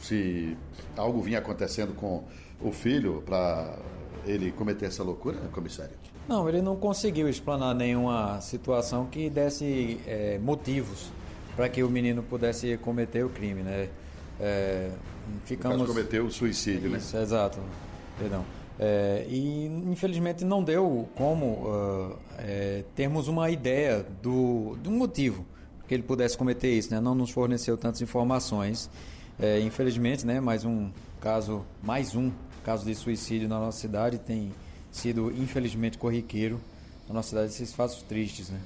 [0.00, 0.56] se
[0.96, 2.24] algo vinha acontecendo com
[2.62, 3.76] o filho para
[4.24, 5.94] ele cometer essa loucura, comissário?
[6.26, 11.10] Não, ele não conseguiu explanar nenhuma situação que desse é, motivos
[11.58, 13.88] para que o menino pudesse cometer o crime, né?
[14.38, 14.92] É,
[15.44, 15.88] ficamos...
[15.88, 17.20] cometeu o suicídio, Isso, né?
[17.20, 17.58] Exato,
[18.16, 18.44] perdão.
[18.78, 25.44] É, e infelizmente não deu como uh, é, termos uma ideia do, do motivo
[25.88, 27.00] que ele pudesse cometer isso, né?
[27.00, 28.88] Não nos forneceu tantas informações.
[29.36, 30.38] É, infelizmente, né?
[30.38, 32.30] Mais um caso, mais um
[32.64, 34.52] caso de suicídio na nossa cidade tem
[34.92, 36.60] sido infelizmente corriqueiro
[37.08, 38.60] na nossa cidade esses fatos tristes, né?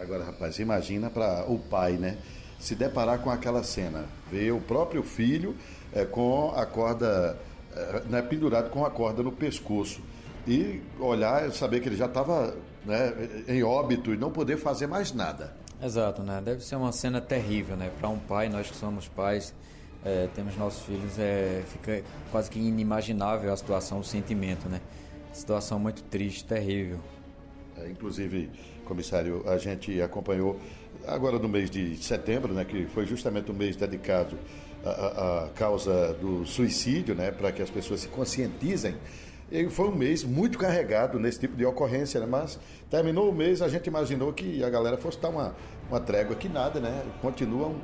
[0.00, 2.18] Agora, rapaz, imagina para o pai, né?
[2.58, 5.56] Se deparar com aquela cena, ver o próprio filho
[5.92, 7.36] é, com a corda,
[7.74, 10.00] é, né, pendurado com a corda no pescoço
[10.46, 13.12] e olhar saber que ele já estava né,
[13.48, 15.54] em óbito e não poder fazer mais nada.
[15.82, 16.40] Exato, né?
[16.44, 17.90] Deve ser uma cena terrível, né?
[17.98, 19.52] Para um pai, nós que somos pais,
[20.04, 24.80] é, temos nossos filhos, é, fica quase que inimaginável a situação, o sentimento, né?
[25.32, 27.00] Situação muito triste, terrível.
[27.76, 28.48] É, inclusive,
[28.82, 30.58] comissário, a gente acompanhou
[31.06, 34.36] agora no mês de setembro, né, que foi justamente o mês dedicado
[34.84, 38.94] à, à causa do suicídio, né, para que as pessoas se conscientizem.
[39.50, 42.26] E foi um mês muito carregado nesse tipo de ocorrência, né?
[42.26, 42.58] mas
[42.90, 45.54] terminou o mês, a gente imaginou que a galera fosse dar uma,
[45.90, 47.02] uma trégua, que nada, né?
[47.20, 47.76] Continuam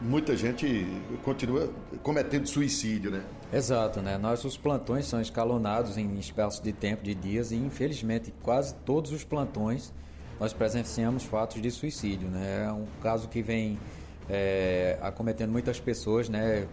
[0.00, 0.86] muita gente
[1.22, 1.70] continua
[2.02, 3.24] cometendo suicídio, né?
[3.52, 4.18] Exato, né?
[4.18, 9.24] Nossos plantões são escalonados em espaços de tempo, de dias, e infelizmente quase todos os
[9.24, 9.92] plantões
[10.38, 12.66] nós presenciamos fatos de suicídio, né?
[12.66, 13.78] É um caso que vem
[14.28, 16.66] é, acometendo muitas pessoas, né?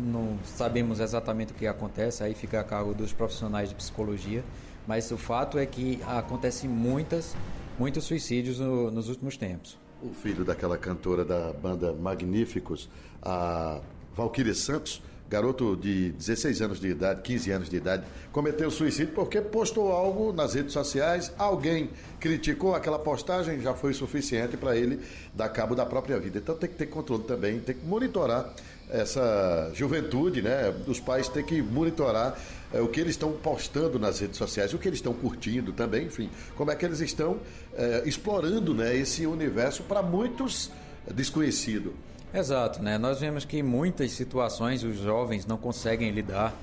[0.00, 4.42] Não sabemos exatamente o que acontece, aí fica a cargo dos profissionais de psicologia,
[4.86, 7.36] mas o fato é que acontecem muitas,
[7.78, 12.88] muitos suicídios no, nos últimos tempos o filho daquela cantora da banda Magníficos,
[13.22, 13.80] a
[14.14, 19.40] Valquíria Santos, garoto de 16 anos de idade, 15 anos de idade, cometeu suicídio porque
[19.40, 21.88] postou algo nas redes sociais, alguém
[22.20, 25.00] criticou aquela postagem, já foi suficiente para ele
[25.34, 26.38] dar cabo da própria vida.
[26.38, 28.52] Então tem que ter controle também, tem que monitorar
[28.92, 30.72] essa juventude, né?
[30.86, 32.38] Os pais têm que monitorar
[32.72, 36.06] é, o que eles estão postando nas redes sociais, o que eles estão curtindo também,
[36.06, 37.38] enfim, como é que eles estão
[37.74, 40.70] é, explorando né, esse universo para muitos
[41.12, 41.94] desconhecido.
[42.32, 42.96] Exato, né?
[42.96, 46.54] Nós vemos que em muitas situações os jovens não conseguem lidar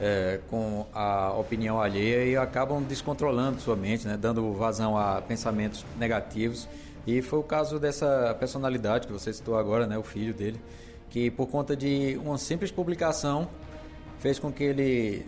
[0.00, 4.16] é, com a opinião alheia e acabam descontrolando sua mente, né?
[4.20, 6.68] dando vazão a pensamentos negativos.
[7.06, 9.96] E foi o caso dessa personalidade que você citou agora, né?
[9.96, 10.60] o filho dele,
[11.14, 13.48] que por conta de uma simples publicação
[14.18, 15.24] fez com que ele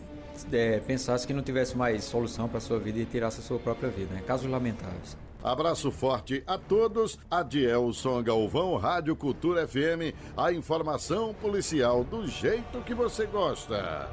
[0.51, 3.89] é, pensasse que não tivesse mais solução para sua vida e tirasse a sua própria
[3.89, 4.13] vida.
[4.13, 4.21] Né?
[4.27, 5.17] Casos lamentáveis.
[5.45, 7.21] Abraço forte a todos.
[7.31, 14.11] Adielson Galvão, Rádio Cultura FM, a informação policial do jeito que você gosta.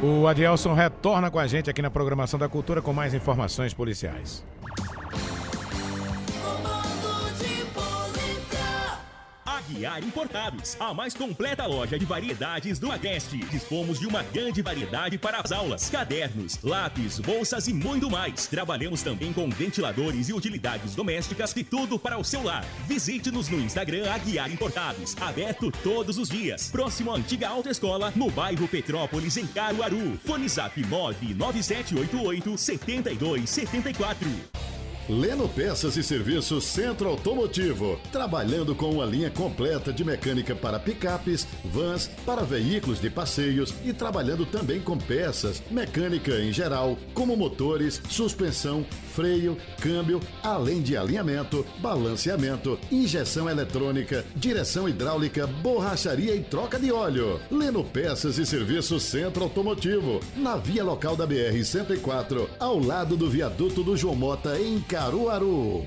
[0.00, 4.44] O Adielson retorna com a gente aqui na programação da Cultura com mais informações policiais.
[9.78, 13.38] Aguiar Importados, a mais completa loja de variedades do Agreste.
[13.44, 18.48] Dispomos de uma grande variedade para as aulas, cadernos, lápis, bolsas e muito mais.
[18.48, 22.64] Trabalhamos também com ventiladores e utilidades domésticas e tudo para o seu lar.
[22.88, 26.70] Visite-nos no Instagram Aguiar Importados, aberto todos os dias.
[26.70, 30.18] Próximo à antiga autoescola, no bairro Petrópolis, em Caruaru.
[30.26, 34.77] Fone Zap 99788 7274.
[35.08, 41.46] Leno Peças e Serviços Centro Automotivo, trabalhando com uma linha completa de mecânica para picapes,
[41.64, 48.02] vans, para veículos de passeios e trabalhando também com peças, mecânica em geral, como motores,
[48.10, 56.92] suspensão, freio, câmbio, além de alinhamento, balanceamento, injeção eletrônica, direção hidráulica, borracharia e troca de
[56.92, 57.40] óleo.
[57.50, 63.30] Leno Peças e Serviços Centro Automotivo, na via local da BR 104, ao lado do
[63.30, 65.86] viaduto do João Mota em Caruaru.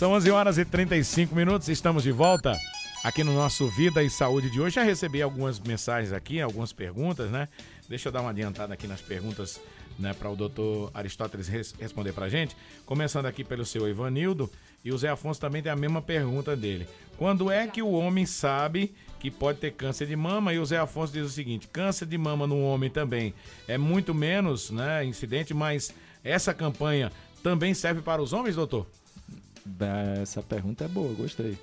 [0.01, 2.59] São 11 horas e 35 minutos, estamos de volta
[3.05, 4.77] aqui no nosso Vida e Saúde de hoje.
[4.77, 7.49] Já recebi algumas mensagens aqui, algumas perguntas, né?
[7.87, 9.61] Deixa eu dar uma adiantada aqui nas perguntas
[9.99, 12.57] né, para o doutor Aristóteles res responder para gente.
[12.87, 14.51] Começando aqui pelo seu Ivanildo,
[14.83, 16.89] e o Zé Afonso também tem a mesma pergunta dele.
[17.19, 20.55] Quando é que o homem sabe que pode ter câncer de mama?
[20.55, 23.35] E o Zé Afonso diz o seguinte: câncer de mama no homem também
[23.69, 25.93] é muito menos né, incidente, mas
[26.25, 28.87] essa campanha também serve para os homens, doutor?
[30.23, 31.59] Essa pergunta é boa, gostei.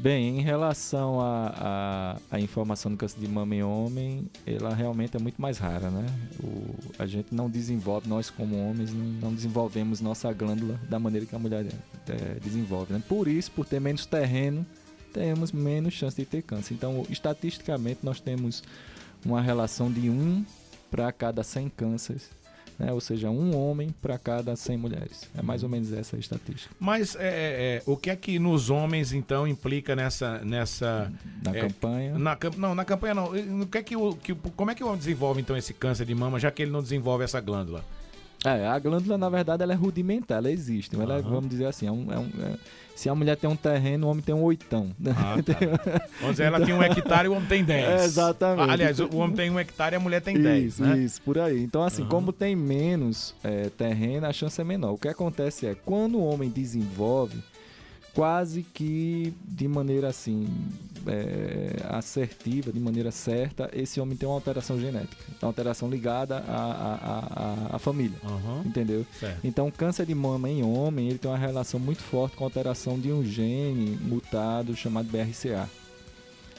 [0.00, 4.74] Bem, em relação à a, a, a, informação do câncer de mama em homem, ela
[4.74, 6.06] realmente é muito mais rara, né?
[6.42, 11.36] O, a gente não desenvolve, nós como homens, não, desenvolvemos nossa glândula da maneira que
[11.36, 11.66] a mulher
[12.08, 13.02] é, desenvolve, né?
[13.06, 14.64] Por isso, por ter menos terreno,
[15.12, 16.72] temos menos chance de ter câncer.
[16.72, 18.62] Então, estatisticamente, nós temos
[19.22, 20.46] uma relação de 1
[20.90, 22.30] para cada 100 cânceres
[22.80, 22.92] né?
[22.92, 25.30] ou seja, um homem para cada 100 mulheres.
[25.36, 26.74] É mais ou menos essa a estatística.
[26.80, 30.38] Mas é, é, é, o que é que nos homens, então, implica nessa...
[30.38, 31.12] nessa
[31.44, 32.18] na é, campanha?
[32.18, 33.32] Na, não, na campanha não.
[33.62, 36.06] O que é que o, que, como é que o homem desenvolve, então, esse câncer
[36.06, 37.84] de mama, já que ele não desenvolve essa glândula?
[38.44, 40.98] É, a glândula, na verdade, ela é rudimentar, ela existe.
[40.98, 42.56] Ela é, vamos dizer assim, é um, é um, é,
[43.00, 44.90] se a mulher tem um terreno, o homem tem um oitão.
[45.08, 45.54] Ah, tá.
[46.20, 47.86] Vamos dizer, ela tem um hectare e o homem tem dez.
[47.86, 48.70] É, exatamente.
[48.70, 50.98] aliás, o homem tem um hectare e a mulher tem isso, dez, né?
[50.98, 51.62] Isso, por aí.
[51.62, 52.08] Então, assim, uhum.
[52.08, 54.92] como tem menos é, terreno, a chance é menor.
[54.92, 57.38] O que acontece é, quando o homem desenvolve,
[58.14, 60.48] quase que de maneira assim
[61.06, 66.54] é, assertiva, de maneira certa, esse homem tem uma alteração genética, uma alteração ligada à,
[66.56, 68.62] à, à, à família, Aham.
[68.66, 69.06] entendeu?
[69.18, 69.38] Certo.
[69.44, 72.98] Então, câncer de mama em homem, ele tem uma relação muito forte com a alteração
[72.98, 75.68] de um gene mutado chamado BRCA.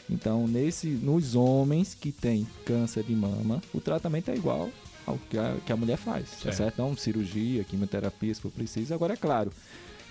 [0.10, 4.70] Então, nesse, nos homens que têm câncer de mama, o tratamento é igual
[5.06, 6.56] ao que a, que a mulher faz, tá Certo.
[6.58, 6.74] certo?
[6.76, 8.94] Então, cirurgia, quimioterapia, se for preciso.
[8.94, 9.52] Agora, é claro,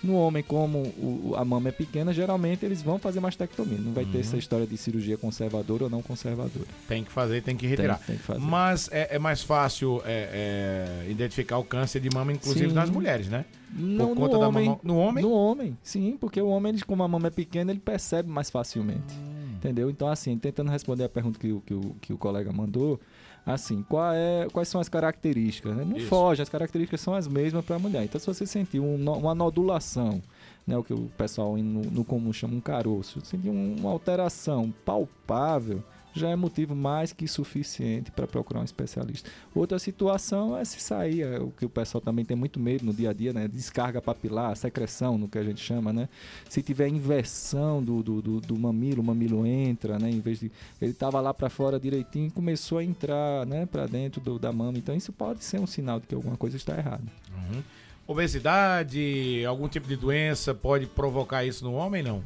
[0.03, 3.77] no homem, como o- a mama é pequena, geralmente eles vão fazer mastectomia.
[3.77, 4.19] Não vai ter Uhum.
[4.21, 6.65] essa história de cirurgia conservadora ou não conservadora.
[6.87, 7.97] Tem que fazer, tem que retirar.
[7.99, 8.39] Tem, tem que fazer.
[8.39, 12.73] Mas é, é mais fácil é, é, identificar o câncer de mama, inclusive Sim.
[12.75, 13.45] nas mulheres, né?
[13.73, 15.23] Não, Por conta no da homem, mama- no homem?
[15.23, 18.49] No homem, sim, porque o homem, ele, como a mama é pequena, ele percebe mais
[18.49, 19.13] facilmente.
[19.17, 19.51] Hum.
[19.55, 19.89] Entendeu?
[19.91, 22.99] Então, assim, tentando responder a pergunta que, o- que, o, que o colega mandou,
[23.45, 25.75] assim, qual é, quais são as características?
[25.75, 25.83] né?
[25.85, 26.07] Não Isso.
[26.07, 28.03] foge, as características são as mesmas para a mulher.
[28.03, 30.21] Então, se você sentir um uma nodulação,
[30.65, 33.89] né, o que o pessoal no, no comum chama um caroço, se sentir um- uma
[33.91, 39.29] alteração palpável, já é motivo mais que suficiente para procurar um especialista.
[39.53, 42.93] Outra situação é se sair, é o que o pessoal também tem muito medo no
[42.93, 43.47] dia a dia, né?
[43.47, 46.09] Descarga papilar, secreção, no que a gente chama, né?
[46.49, 50.09] Se tiver inversão do, do, do, do mamilo, o mamilo entra, né?
[50.09, 50.51] Em vez de.
[50.81, 53.65] Ele estava lá para fora direitinho e começou a entrar, né?
[53.65, 54.77] Para dentro do, da mama.
[54.77, 57.03] Então isso pode ser um sinal de que alguma coisa está errada.
[57.33, 57.61] Uhum.
[58.07, 62.23] Obesidade, algum tipo de doença pode provocar isso no homem, não?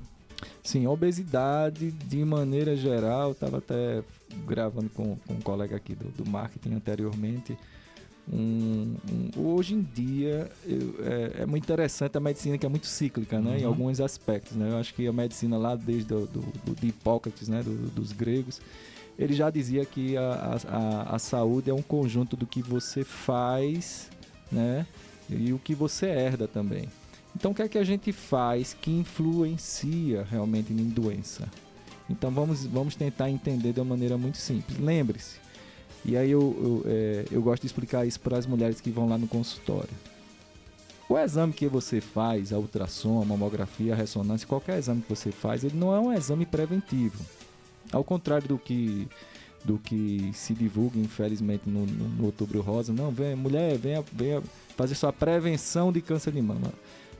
[0.63, 4.03] Sim, obesidade de maneira geral, estava até
[4.47, 7.57] gravando com, com um colega aqui do, do marketing anteriormente.
[8.31, 8.95] Um-
[9.37, 13.39] um- hoje em dia eu- é, é muito interessante a medicina que é muito cíclica,
[13.39, 13.59] né?
[13.59, 13.67] Em Uhum.
[13.69, 14.71] alguns aspectos, né?
[14.71, 17.61] Eu acho que a medicina lá desde do, do, do- de Hipócrates, né?
[17.61, 18.59] Do- dos gregos,
[19.19, 23.03] ele já dizia que a, a, a- a saúde é um conjunto do que você
[23.03, 24.09] faz,
[24.51, 24.87] né?
[25.29, 26.89] E o que você herda também.
[27.35, 31.49] Então, o que é que a gente faz que influencia realmente em doença?
[32.09, 34.79] Então, vamos, vamos tentar entender de uma maneira muito simples.
[34.79, 35.37] Lembre-se,
[36.05, 39.09] e aí eu, eu, é, eu gosto de explicar isso para as mulheres que vão
[39.09, 39.89] lá no consultório.
[41.09, 45.31] O exame que você faz, a ultrassom, a mamografia, a ressonância, qualquer exame que você
[45.31, 47.23] faz, ele não é um exame preventivo.
[47.91, 49.07] Ao contrário do que
[49.63, 54.43] do que se divulga, infelizmente, no, no, no Outubro Rosa, não, vem, mulher, venha, venha
[54.77, 56.71] fazer sua prevenção de câncer de mama.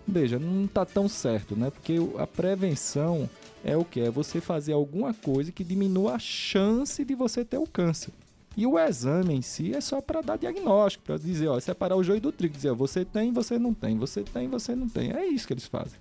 [0.08, 1.72] Veja, não está tão certo, né?
[1.72, 3.30] Porque a prevenção
[3.64, 4.00] é o que?
[4.00, 8.12] É você fazer alguma coisa que diminua a chance de você ter o câncer.
[8.58, 12.04] E o exame em si é só para dar diagnóstico, para dizer, ó, separar o
[12.04, 15.12] joio do trigo, dizer, ó, você tem, você não tem, você tem, você não tem.
[15.12, 16.00] É isso que eles fazem.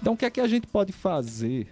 [0.00, 1.68] Então, o que é que a gente pode fazer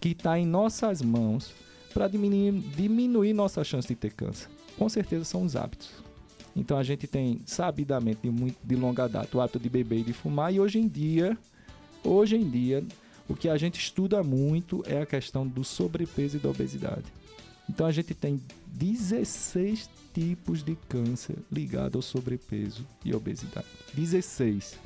[0.00, 1.52] que está em nossas mãos
[1.92, 4.48] para diminuir, diminuir nossa chance de ter câncer?
[4.78, 5.90] Com certeza são os hábitos.
[6.56, 10.04] Então, a gente tem, sabidamente, de, muito, de longa data, o hábito de beber e
[10.04, 11.36] de fumar, e hoje em dia,
[12.04, 12.84] hoje em dia,
[13.28, 17.04] o que a gente estuda muito é a questão do sobrepeso e da obesidade.
[17.68, 23.66] Então a gente tem 16 tipos de câncer ligado ao sobrepeso e obesidade.
[23.94, 24.78] 16.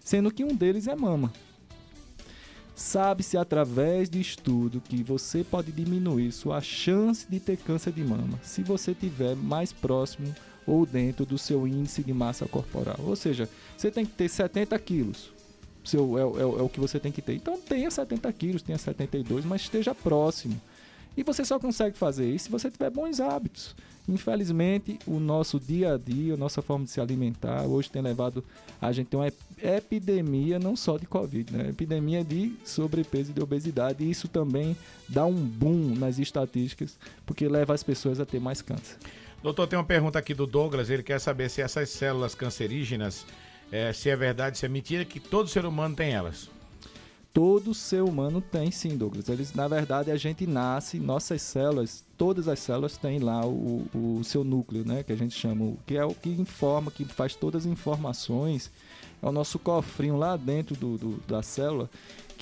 [0.00, 1.32] Sendo que um deles é mama.
[2.74, 8.40] Sabe-se através de estudo que você pode diminuir sua chance de ter câncer de mama
[8.42, 10.34] se você tiver mais próximo
[10.66, 12.96] ou dentro do seu índice de massa corporal.
[13.04, 15.30] Ou seja, você tem que ter 70 quilos.
[15.84, 17.34] Seu, é, o- é é o que você tem que ter.
[17.34, 20.60] Então tenha 70 quilos, tenha 72, mas esteja próximo.
[21.16, 23.74] E você só consegue fazer isso se você tiver bons hábitos.
[24.08, 28.42] Infelizmente, o nosso dia a dia, a nossa forma de se alimentar, hoje tem levado
[28.80, 31.68] a gente tem uma ep- epidemia não só de Covid, né?
[31.68, 34.02] Epidemia de sobrepeso e de obesidade.
[34.04, 34.76] E isso também
[35.08, 36.96] dá um boom nas estatísticas,
[37.26, 38.96] porque leva as pessoas a ter mais câncer.
[39.42, 40.88] Doutor, tem uma pergunta aqui do Douglas.
[40.88, 43.26] Ele quer saber se essas células cancerígenas,
[43.70, 46.48] é, se é verdade, se é mentira, que todo ser humano tem elas.
[47.34, 49.28] Todo ser humano tem sim, Douglas.
[49.28, 54.20] Eles, na verdade, a gente nasce, nossas células, todas as células têm lá o, o
[54.22, 55.02] seu núcleo, né?
[55.02, 58.70] Que a gente chama, que é o que informa, que faz todas as informações.
[59.22, 61.88] É o nosso cofrinho lá dentro do, do- da célula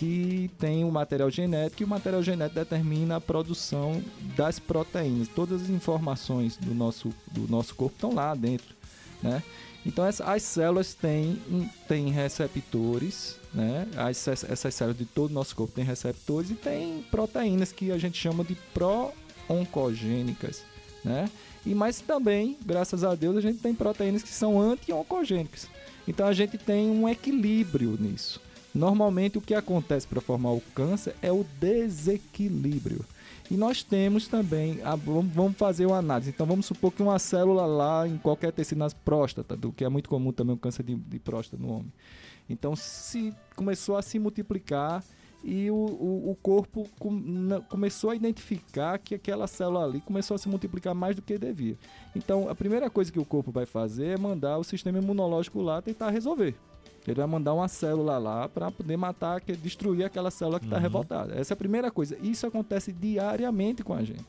[0.01, 4.03] que tem o material genético e o material genético determina a produção
[4.35, 5.29] das proteínas.
[5.29, 8.75] Todas as informações do nosso, do nosso corpo estão lá dentro,
[9.23, 9.43] né?
[9.85, 11.39] Então essa- as células têm,
[11.87, 13.87] têm receptores, né?
[13.95, 17.99] As, essas células de todo o nosso corpo têm receptores e tem proteínas que a
[17.99, 20.63] gente chama de pró-oncogênicas,
[21.05, 21.29] né?
[21.67, 25.69] E mas também, graças a Deus, a gente tem proteínas que são anti-oncogênicas.
[26.09, 28.41] Então a gente tem um equilíbrio nisso.
[28.75, 33.05] Normalmente o que acontece para formar o câncer é o desequilíbrio.
[33.51, 36.31] E nós temos também, a- vamos fazer uma análise.
[36.31, 39.89] Então vamos supor que uma célula lá em qualquer tecido na próstata, do que é
[39.89, 41.93] muito comum também o câncer de, de próstata no homem.
[42.49, 45.03] Então se começou a se multiplicar
[45.43, 47.21] e o, o, o corpo com,
[47.69, 51.77] começou a identificar que aquela célula ali começou a se multiplicar mais do que devia.
[52.15, 55.81] Então, a primeira coisa que o corpo vai fazer é mandar o sistema imunológico lá
[55.81, 56.55] tentar resolver.
[57.07, 60.77] Ele vai mandar uma célula lá para poder matar, que, destruir aquela célula que está
[60.77, 60.83] Uhum.
[60.83, 61.35] revoltada.
[61.35, 62.17] Essa é a primeira coisa.
[62.23, 64.27] Isso acontece diariamente com a gente.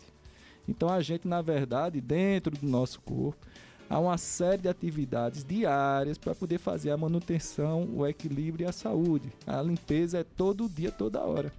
[0.67, 3.45] Então a gente, na verdade, dentro do nosso corpo,
[3.89, 8.71] há uma série de atividades diárias para poder fazer a manutenção, o equilíbrio e a
[8.71, 9.29] saúde.
[9.45, 11.51] A limpeza é todo dia, toda hora.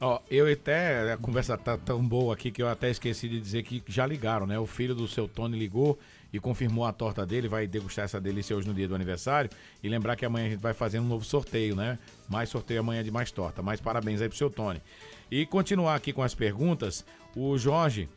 [0.00, 3.62] Ó, eu até, a conversa tá tão boa aqui que eu até esqueci de dizer
[3.62, 4.58] que já ligaram, né?
[4.58, 5.98] O filho do seu Tony ligou
[6.32, 9.50] e confirmou a torta dele, vai degustar essa delícia hoje no dia do aniversário.
[9.82, 11.98] E lembrar que amanhã a gente vai fazer um novo sorteio, né?
[12.28, 13.62] Mais sorteio amanhã de mais torta.
[13.62, 14.80] Mais parabéns aí pro seu Tony.
[15.30, 17.04] E continuar aqui com as perguntas,
[17.36, 18.08] o Jorge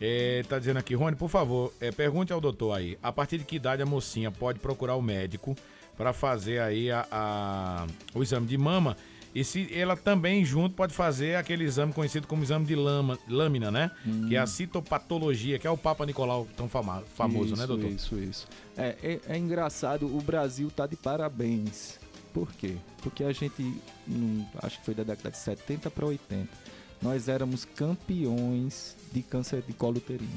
[0.00, 3.44] eh, tá dizendo aqui, Rony, por favor, eh, pergunte ao doutor aí, a partir de
[3.44, 5.54] que idade a mocinha pode procurar o médico
[5.96, 8.96] para fazer aí a, a- o exame de mama
[9.34, 13.70] e se ela também junto pode fazer aquele exame conhecido como exame de lama, lâmina,
[13.70, 13.90] né?
[14.28, 17.90] Que é a citopatologia, que é o Papa Nicolau tão fama- famoso, isso, né, doutor?
[17.90, 18.48] Isso, isso.
[18.76, 21.98] É, é, é engraçado, o Brasil tá de parabéns.
[22.32, 22.76] Por quê?
[23.02, 23.62] Porque a gente,
[24.08, 26.48] hum, acho que foi da década de 70 para 80,
[27.02, 30.30] nós éramos campeões de câncer de colo uterino.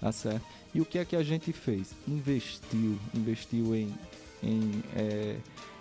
[0.00, 0.42] Tá certo?
[0.74, 1.92] E o que é que a gente fez?
[2.08, 3.92] Investiu, investiu em,
[4.42, 5.36] em é,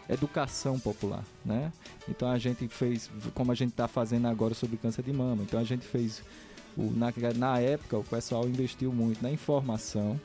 [0.10, 1.72] educação popular, né?
[2.07, 5.60] Então a gente fez, como a gente está fazendo agora sobre câncer de mama, então
[5.60, 6.24] a gente fez,
[6.76, 10.20] o, na, na época o pessoal investiu muito na informação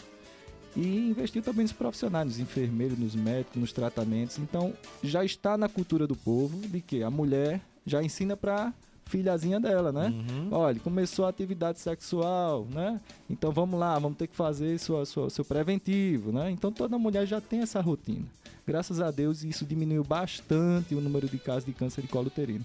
[0.75, 4.39] e investiu também nos profissionais, nos enfermeiros, nos médicos, nos tratamentos.
[4.39, 4.73] Então
[5.03, 8.73] já está na cultura do povo de que a mulher já ensina para
[9.07, 10.13] filhazinha dela, né?
[10.51, 13.01] Olha, começou a atividade sexual, né?
[13.29, 16.51] Então vamos lá, vamos ter que fazer sua, sua, seu preventivo, né?
[16.51, 18.25] Então toda mulher já tem essa rotina.
[18.67, 22.65] Graças a Deus isso diminuiu bastante o número de casos de câncer de colo uterino.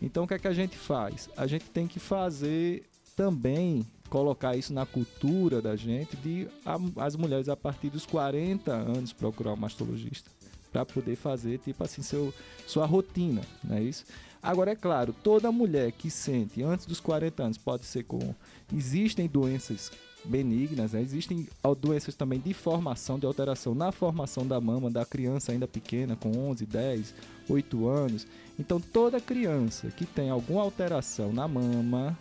[0.00, 1.28] Então o que é que a gente faz?
[1.36, 2.84] A gente tem que fazer
[3.16, 8.72] também colocar isso na cultura da gente de a- as mulheres a partir dos 40
[8.72, 10.30] anos procurar um mastologista
[10.70, 12.32] para poder fazer tipo assim seu
[12.66, 14.04] sua rotina, não é isso?
[14.42, 18.34] Agora é claro, toda mulher que sente antes dos 40 anos pode ser com
[18.74, 19.92] existem doenças
[20.24, 21.00] benignas, né?
[21.00, 21.48] existem
[21.80, 26.36] doenças também de formação, de alteração na formação da mama da criança ainda pequena, com
[26.50, 27.14] 11, 10,
[27.48, 28.26] 8 anos.
[28.58, 32.18] Então toda criança que tem alguma alteração na mama,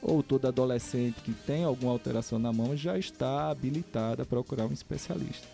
[0.00, 4.72] ou todo adolescente que tem alguma alteração na mão já está habilitada a procurar um
[4.72, 5.48] especialista.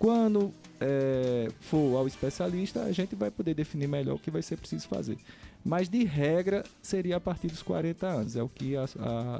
[0.00, 4.56] Quando é, for ao especialista, a gente vai poder definir melhor o que vai ser
[4.56, 5.18] preciso fazer.
[5.64, 8.36] Mas, de regra, seria a partir dos 40 anos.
[8.36, 8.84] É o que a,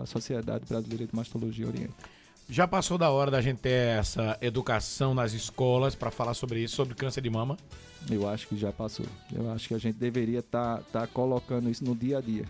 [0.03, 1.93] a Sociedade Brasileira de Mastologia orienta.
[2.49, 6.77] Já passou da hora da gente ter essa educação nas escolas para falar sobre isso,
[6.77, 7.57] sobre câncer de mama?
[8.11, 9.07] Eu acho que já passou.
[9.35, 10.83] Eu acho que a gente deveria estar
[11.13, 12.45] colocando isso no dia a dia.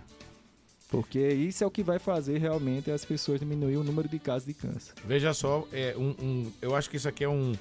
[0.89, 4.47] Porque isso é o que vai fazer realmente as pessoas diminuir o número de casos
[4.47, 4.95] de câncer.
[5.05, 7.55] Veja só, é um, um- eu acho que isso aqui é um-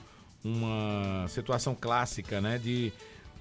[0.44, 2.58] uma situação clássica, né?
[2.58, 2.92] De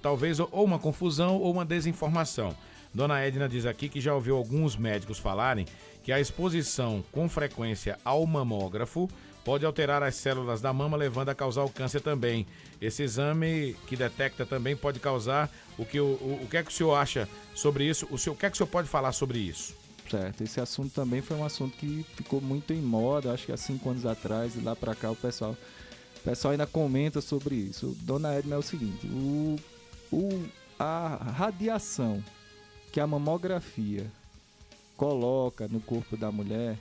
[0.01, 2.55] talvez ou uma confusão ou uma desinformação.
[2.93, 5.65] Dona Edna diz aqui que já ouviu alguns médicos falarem
[6.03, 9.09] que a exposição com frequência ao mamógrafo
[9.43, 12.45] pode alterar as células da mama, levando a causar o câncer também.
[12.79, 16.69] Esse exame que detecta também pode causar o que o, o, o que é que
[16.69, 18.07] o senhor acha sobre isso?
[18.09, 19.75] O, senhor, o que é que o senhor pode falar sobre isso?
[20.09, 23.57] Certo, esse assunto também foi um assunto que ficou muito em moda, acho que há
[23.57, 25.57] cinco anos atrás, e lá pra cá o pessoal,
[26.23, 27.97] o pessoal ainda comenta sobre isso.
[28.01, 29.59] Dona Edna é o seguinte, o,
[30.09, 30.45] o,
[30.79, 32.23] a radiação
[32.93, 34.09] que a mamografia
[34.95, 36.77] coloca no corpo da mulher,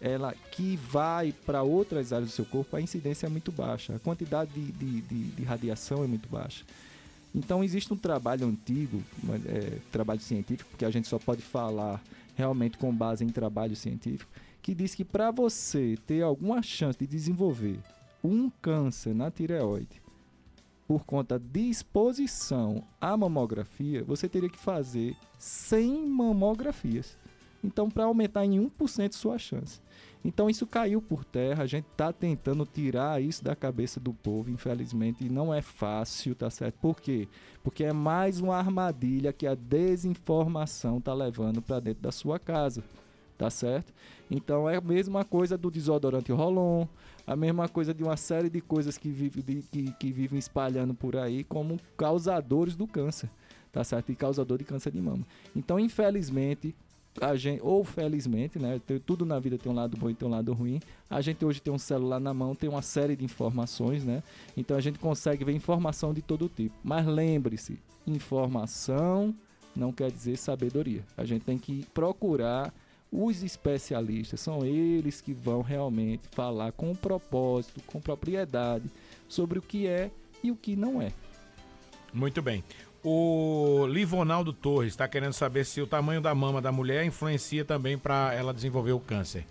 [0.00, 3.98] ela que vai para outras áreas do seu corpo, a incidência é muito baixa, a
[3.98, 6.64] quantidade de, de, de, de radiação é muito baixa.
[7.34, 9.02] Então existe um trabalho antigo,
[9.46, 12.00] é, trabalho científico, porque a gente só pode falar
[12.36, 14.30] realmente com base em trabalho científico,
[14.62, 17.80] que diz que para você ter alguma chance de desenvolver
[18.24, 20.02] um câncer na tireoide
[20.86, 27.16] por conta de exposição à mamografia, você teria que fazer 100 mamografias.
[27.62, 29.80] Então, para aumentar em 1% sua chance.
[30.22, 31.62] Então, isso caiu por terra.
[31.62, 36.34] A gente está tentando tirar isso da cabeça do povo, infelizmente, e não é fácil,
[36.34, 36.76] tá certo?
[36.76, 37.26] Por quê?
[37.62, 42.84] Porque é mais uma armadilha que a desinformação está levando para dentro da sua casa,
[43.36, 43.92] tá certo?
[44.30, 46.86] Então, é a mesma coisa do desodorante Rolon,
[47.26, 50.94] a mesma coisa de uma série de coisas que, vive, de, que, que vivem espalhando
[50.94, 53.30] por aí como causadores do câncer,
[53.72, 54.12] tá certo?
[54.12, 55.26] E causador de câncer de mama.
[55.54, 56.74] Então, infelizmente,
[57.20, 58.80] a gente, ou felizmente, né?
[59.06, 60.80] Tudo na vida tem um lado bom e tem um lado ruim.
[61.08, 64.22] A gente hoje tem um celular na mão, tem uma série de informações, né?
[64.56, 66.74] Então a gente consegue ver informação de todo tipo.
[66.82, 69.34] Mas lembre-se, informação
[69.76, 71.04] não quer dizer sabedoria.
[71.16, 72.72] A gente tem que procurar
[73.16, 78.90] os especialistas, são eles que vão realmente falar com propósito, com propriedade
[79.28, 80.10] sobre o que é
[80.42, 81.12] e o que não é.
[82.12, 82.64] Muito bem.
[83.04, 87.96] O Livonaldo Torres está querendo saber se o tamanho da mama da mulher influencia também
[87.96, 89.46] para ela desenvolver o câncer.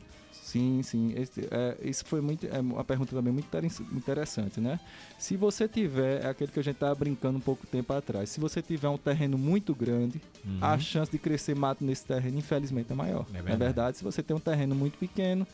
[0.53, 1.13] Sim, sim.
[1.17, 3.47] Esse, é, isso foi muito, é uma pergunta também muito
[3.91, 4.79] interessante, né?
[5.17, 8.39] Se você tiver, é aquele que a gente estava brincando um pouco tempo atrás, se
[8.39, 10.59] você tiver um terreno muito grande, uhum.
[10.61, 13.25] a chance de crescer mato nesse terreno, infelizmente, é maior.
[13.29, 13.49] É verdade.
[13.49, 15.47] Na verdade, se você tem um terreno muito pequeno,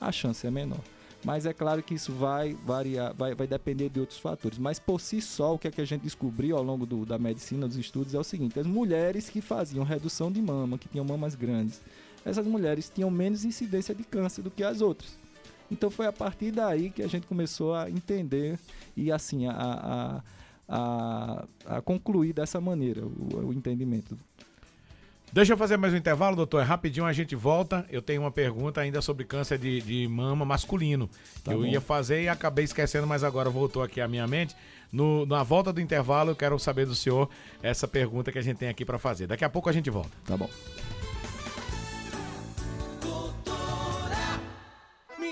[0.00, 0.80] a chance é menor.
[1.22, 4.56] Mas é claro que isso vai variar, vai, vai depender de outros fatores.
[4.56, 7.18] Mas por si só, o que, é que a gente descobriu ao longo do, da
[7.18, 11.04] medicina, dos estudos, é o seguinte: as mulheres que faziam redução de mama, que tinham
[11.04, 11.82] mamas grandes,
[12.26, 15.16] essas mulheres tinham menos incidência de câncer do que as outras.
[15.70, 18.58] Então foi a partir daí que a gente começou a entender
[18.96, 20.22] e assim a, a,
[20.68, 21.44] a,
[21.76, 24.18] a concluir dessa maneira o, o, entendimento.
[25.32, 26.64] Deixa eu fazer mais um intervalo, doutor.
[26.64, 27.86] Rapidinho a gente volta.
[27.90, 31.08] Eu tenho uma pergunta ainda sobre câncer de, de mama masculino.
[31.44, 31.66] Tá eu bom.
[31.66, 34.56] ia fazer e acabei esquecendo, mas agora voltou aqui à minha mente.
[34.90, 37.28] No, na volta do intervalo, eu quero saber do senhor
[37.62, 39.26] essa pergunta que a gente tem aqui para fazer.
[39.26, 40.10] Daqui a pouco a gente volta.
[40.24, 40.48] Tá bom.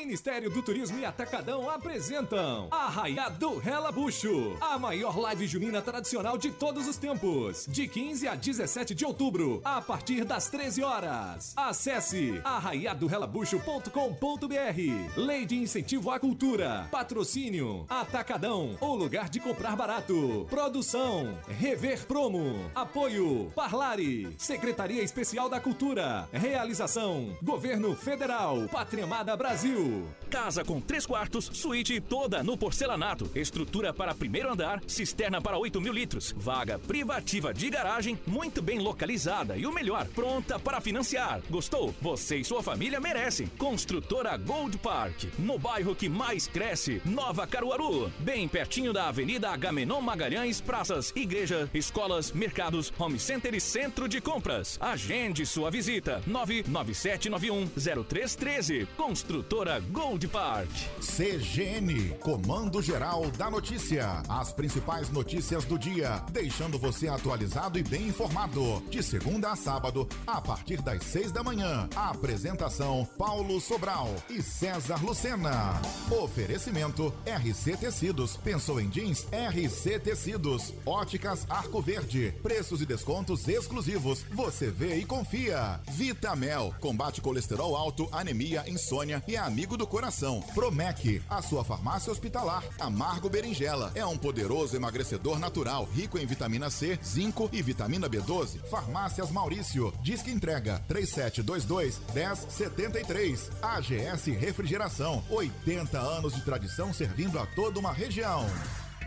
[0.05, 6.51] Ministério do Turismo e Atacadão apresentam Arraiá do Relabucho, a maior live junina tradicional de
[6.51, 11.55] todos os tempos, de 15 a 17 de outubro, a partir das 13 horas.
[11.57, 15.17] Acesse arraiadorelabucho.com.br.
[15.17, 20.47] Lei de Incentivo à Cultura, patrocínio, Atacadão, o lugar de comprar barato.
[20.51, 29.94] Produção, Rever Promo, apoio, Parlare, Secretaria Especial da Cultura, realização, Governo Federal, Pátria Amada Brasil.
[30.31, 35.81] Casa com três quartos, suíte toda no porcelanato, estrutura para primeiro andar, cisterna para 8
[35.81, 41.41] mil litros, vaga privativa de garagem, muito bem localizada e o melhor, pronta para financiar.
[41.49, 41.95] Gostou?
[42.01, 43.47] Você e sua família merecem.
[43.59, 50.01] Construtora Gold Park, no bairro que mais cresce, Nova Caruaru, bem pertinho da Avenida Agamenon
[50.01, 54.79] Magalhães, praças, igreja, escolas, mercados, home center e centro de compras.
[54.81, 56.23] Agende sua visita.
[56.27, 58.87] 99791 0313.
[58.97, 60.71] Construtora Gold Park.
[61.01, 64.23] CGN, Comando Geral da Notícia.
[64.29, 68.83] As principais notícias do dia, deixando você atualizado e bem informado.
[68.91, 71.89] De segunda a sábado, a partir das seis da manhã.
[71.95, 75.81] Apresentação: Paulo Sobral e César Lucena.
[76.11, 78.37] Oferecimento: RC Tecidos.
[78.37, 79.27] Pensou em jeans?
[79.33, 80.73] RC Tecidos.
[80.87, 82.35] Óticas Arco Verde.
[82.43, 84.25] Preços e descontos exclusivos.
[84.33, 85.81] Você vê e confia.
[85.91, 86.75] Vitamel.
[86.81, 90.43] Combate colesterol alto, anemia, insônia e amigo do coração.
[90.55, 92.63] Promec, a sua farmácia hospitalar.
[92.79, 98.59] Amargo Berinjela é um poderoso emagrecedor natural, rico em vitamina C, zinco e vitamina B12.
[98.71, 103.51] Farmácias Maurício, disque entrega 3722 1073.
[103.63, 108.47] AGS Refrigeração, 80 anos de tradição servindo a toda uma região.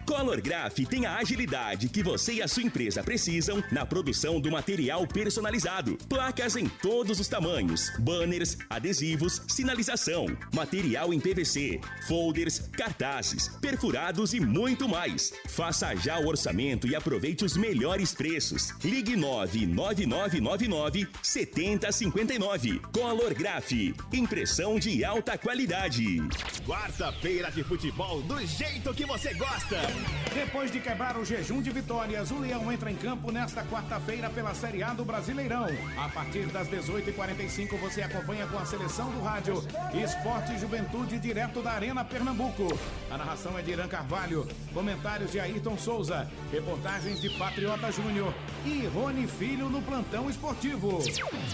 [0.08, 4.50] Color Graph tem a agilidade que você e a sua empresa precisam na produção do
[4.50, 5.98] material personalizado.
[6.08, 14.40] Placas em todos os tamanhos, banners, adesivos, sinalização, material em PVC, folders, cartazes, perfurados e
[14.40, 15.34] muito mais.
[15.50, 18.74] Faça já o orçamento e aproveite os melhores preços.
[18.86, 22.80] Ligue 99999 7059.
[22.94, 23.74] Color Graph,
[24.14, 26.22] impressão de alta qualidade.
[26.66, 29.97] Quarta-feira de futebol do jeito que você gosta.
[30.34, 34.54] Depois de quebrar o jejum de vitórias, o Leão entra em campo nesta quarta-feira pela
[34.54, 35.66] Série A do Brasileirão.
[35.98, 39.56] A partir das 18h45 você acompanha com a seleção do rádio
[39.94, 42.68] Esporte e Juventude direto da Arena Pernambuco.
[43.10, 48.32] A narração é de Irã Carvalho, comentários de Ayrton Souza, reportagens de Patriota Júnior
[48.64, 51.00] e Rony Filho no plantão esportivo.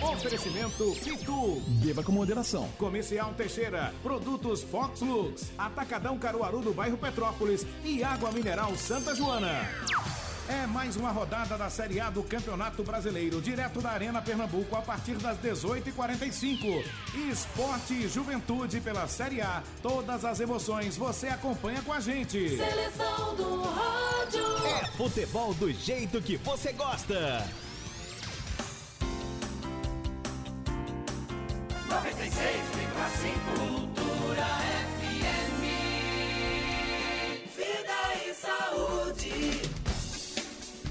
[0.01, 1.61] Oferecimento Pitu.
[1.81, 2.67] Beba com moderação.
[2.77, 9.69] Comercial Teixeira, produtos Fox Lux, Atacadão Caruaru do bairro Petrópolis e Água Mineral Santa Joana.
[10.49, 14.81] É mais uma rodada da Série A do Campeonato Brasileiro, direto da Arena Pernambuco, a
[14.81, 16.83] partir das 18h45.
[17.31, 19.61] Esporte e Juventude pela Série A.
[19.81, 22.57] Todas as emoções você acompanha com a gente.
[22.57, 24.67] Seleção do Rádio.
[24.67, 27.47] É futebol do jeito que você gosta.
[31.87, 34.02] 96,5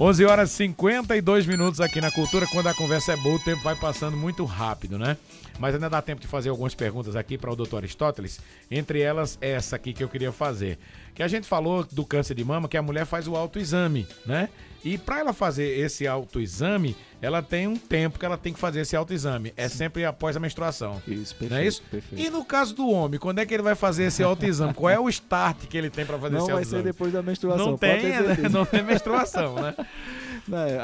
[0.00, 2.46] 11 horas e 52 minutos aqui na Cultura.
[2.46, 5.16] Quando a conversa é boa, o tempo vai passando muito rápido, né?
[5.58, 8.40] Mas ainda dá tempo de fazer algumas perguntas aqui para o doutor Aristóteles.
[8.70, 10.78] Entre elas, essa aqui que eu queria fazer.
[11.14, 14.48] Que a gente falou do câncer de mama, que a mulher faz o autoexame, né?
[14.84, 18.80] E para ela fazer esse autoexame, ela tem um tempo que ela tem que fazer
[18.80, 19.52] esse autoexame.
[19.56, 21.00] É sempre após a menstruação.
[21.06, 21.82] Isso, Não é perfeito, isso?
[21.90, 22.20] perfeito.
[22.26, 24.74] E no caso do homem, quando é que ele vai fazer esse autoexame?
[24.74, 26.82] Qual é o start que ele tem para fazer Não esse vai autoexame?
[26.82, 27.66] ser depois da menstruação.
[27.66, 28.36] Não tem, né?
[28.50, 29.74] não tem menstruação, né?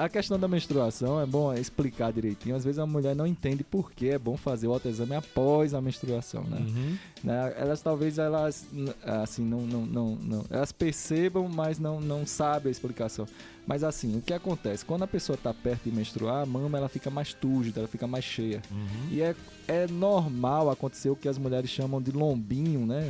[0.01, 2.55] A questão da menstruação é bom explicar direitinho.
[2.55, 5.81] Às vezes a mulher não entende por que é bom fazer o autoexame após a
[5.81, 6.59] menstruação, né?
[6.59, 6.97] Uhum.
[7.25, 8.67] Né, Elas talvez elas
[9.05, 13.27] assim não, não, não, não elas percebam, mas não, não sabem a explicação.
[13.67, 14.85] Mas assim, o que acontece?
[14.85, 18.07] Quando a pessoa está perto de menstruar, a mama ela fica mais túrgida, ela fica
[18.07, 18.63] mais cheia.
[19.11, 19.35] E é,
[19.69, 23.05] é normal acontecer o que as mulheres chamam de lombinho, né?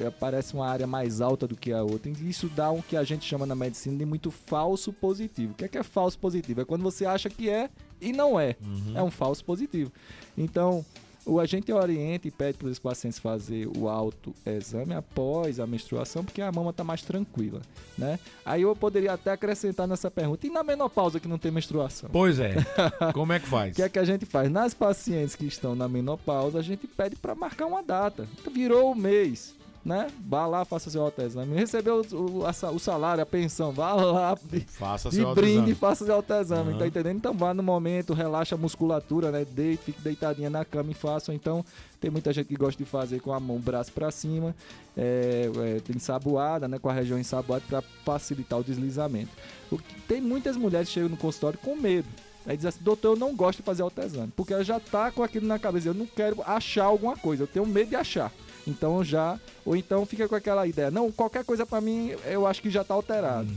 [0.00, 2.08] É- Parece uma área mais alta do que a outra.
[2.10, 5.52] E isso dá um que a gente chama na medicina de muito falso positivo.
[5.52, 6.60] O que é que é falso positivo?
[6.60, 7.68] É quando você acha que é
[8.00, 8.56] e não é.
[8.94, 9.90] É um falso positivo.
[10.38, 10.84] Então,
[11.26, 16.42] o agente orienta e pede para os pacientes fazer o autoexame após a menstruação, porque
[16.42, 17.60] a mama está mais tranquila,
[17.96, 18.18] né?
[18.44, 22.10] Aí eu poderia até acrescentar nessa pergunta, e na menopausa que não tem menstruação?
[22.12, 22.54] Pois é.
[23.14, 23.72] Como é que faz?
[23.72, 24.50] O que é que a gente faz?
[24.50, 28.28] Nas pacientes que estão na menopausa, a gente pede para marcar uma data.
[28.52, 29.54] Virou o mês,
[29.84, 30.06] né?
[30.26, 31.54] Vá lá, faça seu autoexame.
[31.54, 35.56] Recebeu o, o, a o salário, a pensão, vá lá de, Faça de seu autoexame.
[35.56, 36.78] brinde e faça seu autoexame, Aham.
[36.78, 37.16] tá entendendo?
[37.16, 39.44] Então vá no momento, relaxa a musculatura, né?
[39.44, 41.34] Deite, fique deitadinha na cama e faça.
[41.34, 41.64] Então,
[42.00, 44.54] tem muita gente que gosta de fazer com a mão, o braço para cima,
[44.96, 46.78] é, é, ensaboada, né?
[46.78, 49.30] Com a região ensaboada para facilitar o deslizamento.
[49.70, 49.78] O
[50.08, 52.08] tem muitas mulheres que chegam no consultório com medo.
[52.46, 55.22] Aí diz assim, doutor, eu não gosto de fazer autoexame, porque ela já tá com
[55.22, 58.30] aquilo na cabeça, eu não quero achar alguma coisa, eu tenho medo de achar.
[58.66, 62.62] Então já, ou então fica com aquela ideia, não, qualquer coisa pra mim, eu acho
[62.62, 63.48] que já tá alterado.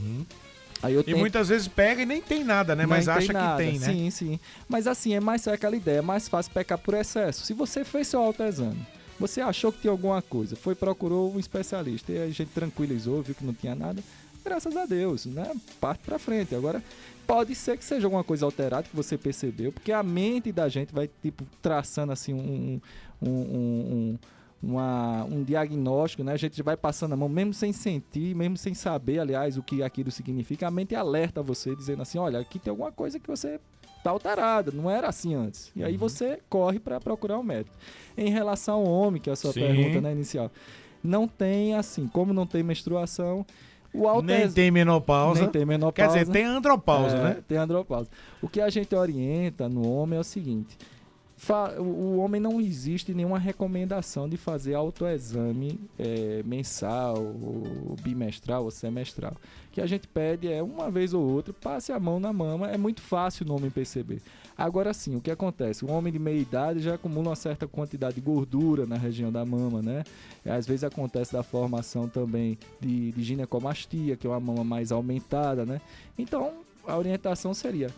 [0.82, 2.86] Aí eu E tento- muitas vezes pega e nem tem nada, né?
[2.86, 3.62] Mas nem acha nada.
[3.62, 3.86] que tem, né?
[3.86, 4.40] Sim, sim.
[4.68, 7.44] Mas assim, é mais é aquela ideia, é mais fácil pecar por excesso.
[7.44, 8.86] Se você fez seu autoexame,
[9.18, 13.34] você achou que tinha alguma coisa, foi procurou um especialista e a gente tranquilizou, viu
[13.34, 14.00] que não tinha nada,
[14.44, 15.50] graças a Deus, né?
[15.80, 16.54] Parte pra frente.
[16.54, 16.80] Agora,
[17.26, 20.94] pode ser que seja alguma coisa alterada que você percebeu, porque a mente da gente
[20.94, 22.80] vai, tipo, traçando assim um.
[23.20, 23.32] um, um,
[24.14, 24.18] um
[24.62, 26.32] uma- um diagnóstico, né?
[26.32, 29.82] A gente vai passando a mão, mesmo sem sentir, mesmo sem saber, aliás, o que
[29.82, 33.60] aquilo significa, a mente alerta você, dizendo assim, olha, aqui tem alguma coisa que você
[34.02, 35.70] tá alterada, não era assim antes.
[35.76, 37.76] E aí você corre para procurar o médico.
[38.16, 39.60] Em relação ao homem, que é a sua Sim.
[39.60, 40.50] pergunta né, inicial,
[41.02, 43.46] não tem assim, como não tem menstruação,
[43.94, 45.40] o alto Nem tem menopausa.
[45.42, 45.92] Nem tem menopausa.
[46.12, 47.42] Quer dizer, tem andropausa, É, né?
[47.46, 48.10] Tem andropausa.
[48.42, 50.76] O que a gente orienta no homem é o seguinte:
[51.78, 59.32] o homem não existe nenhuma recomendação de fazer autoexame é, mensal, ou bimestral ou semestral.
[59.68, 62.68] O que a gente pede é uma vez ou outra, passe a mão na mama,
[62.68, 64.20] é muito fácil o homem perceber.
[64.56, 65.84] Agora sim, o que acontece?
[65.84, 69.44] O homem de meia idade já acumula uma certa quantidade de gordura na região da
[69.44, 70.02] mama, né?
[70.44, 75.64] Às vezes acontece da formação também de, de ginecomastia, que é uma mama mais aumentada,
[75.64, 75.80] né?
[76.18, 77.88] Então, a orientação seria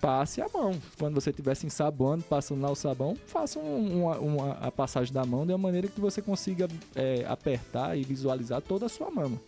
[0.00, 0.74] passe a mão.
[0.98, 5.12] Quando você estiver se ensaboando, passando lá o sabão, faça um- uma, uma- a passagem
[5.12, 9.10] da mão de uma maneira que você consiga é, apertar e visualizar toda a sua
[9.10, 9.38] mama.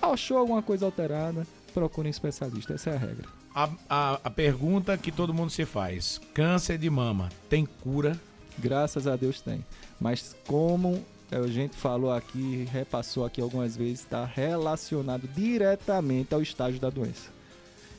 [0.00, 2.74] Achou alguma coisa alterada, procure um especialista.
[2.74, 3.26] Essa é a regra.
[3.54, 8.18] A, a, a pergunta que todo mundo se faz: câncer de mama tem cura?
[8.58, 9.64] Graças a Deus tem.
[10.00, 16.80] Mas como a gente falou aqui, repassou aqui algumas vezes, está relacionado diretamente ao estágio
[16.80, 17.30] da doença.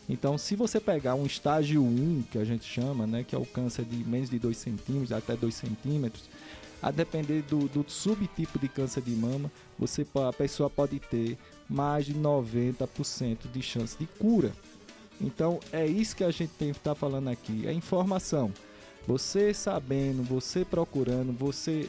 [0.10, 3.46] Então, se você pegar um estágio 1, que a gente chama, né, que é o
[3.46, 6.28] câncer de menos de 2 centímetros até 2 centímetros,
[6.82, 11.38] a depender do, do subtipo de câncer de mama, você, a pessoa pode ter
[11.70, 14.52] mais de 90% de chance de cura.
[15.22, 18.52] Então, é isso que a gente tem que estar falando aqui, é informação.
[19.06, 21.88] Você sabendo, você procurando, você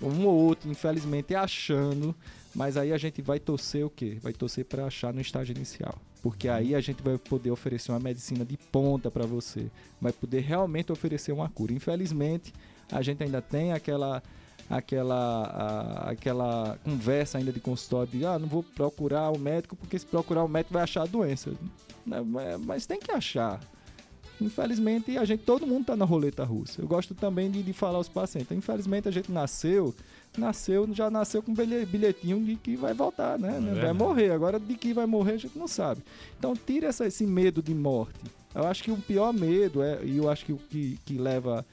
[0.00, 2.14] um ou outro, infelizmente, achando,
[2.54, 4.18] mas aí a gente vai torcer o quê?
[4.22, 5.98] Vai torcer para achar no estágio inicial.
[6.26, 9.70] Porque aí a gente vai poder oferecer uma medicina de ponta para você,
[10.00, 11.72] vai poder realmente oferecer uma cura.
[11.72, 12.52] Infelizmente,
[12.90, 14.20] a gente ainda tem aquela
[14.68, 19.96] aquela a- aquela conversa ainda de consultório de ah, não vou procurar o médico porque
[19.96, 21.52] se procurar o médico vai achar a doença.
[22.04, 22.20] Né,
[22.66, 23.60] mas- tem que achar.
[24.40, 26.82] Infelizmente, a gente, todo mundo está na roleta russa.
[26.82, 28.50] Eu gosto também de, de falar aos pacientes.
[28.50, 29.94] Infelizmente, a gente nasceu,
[30.40, 33.52] nasceu, já nasceu com bilhe- bilhetinho de que vai voltar, né?
[33.52, 33.98] vai verdade.
[33.98, 34.30] morrer.
[34.30, 36.02] Agora, de que vai morrer, a gente não sabe.
[36.38, 38.18] Então, tire essa- esse medo de morte.
[38.54, 41.64] Eu acho que o pior medo, é, e eu acho que o que, que leva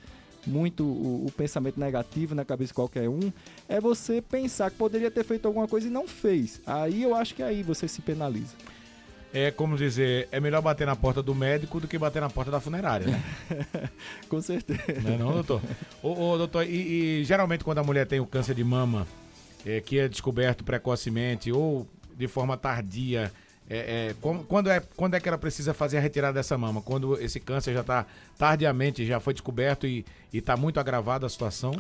[0.46, 3.32] muito o, o pensamento negativo na cabeça de qualquer um,
[3.70, 6.60] é você pensar que poderia ter feito alguma coisa e não fez.
[6.66, 8.54] Aí eu acho que aí você se penaliza.
[9.34, 12.52] É como dizer, é melhor bater na porta do médico do que bater na porta
[12.52, 13.24] da funerária, né?
[14.30, 15.02] Com certeza.
[15.02, 15.62] Não é não, doutor?
[16.04, 19.08] Ô, ô, doutor, e, e geralmente quando a mulher tem o câncer de mama,
[19.66, 23.32] é, que é descoberto precocemente ou de forma tardia,
[23.70, 24.16] é, é,
[24.48, 26.82] quando, é, quando é que ela precisa fazer a retirada dessa mama?
[26.82, 28.06] Quando esse câncer já está
[28.38, 31.74] tardiamente, já foi descoberto e está muito agravada a situação?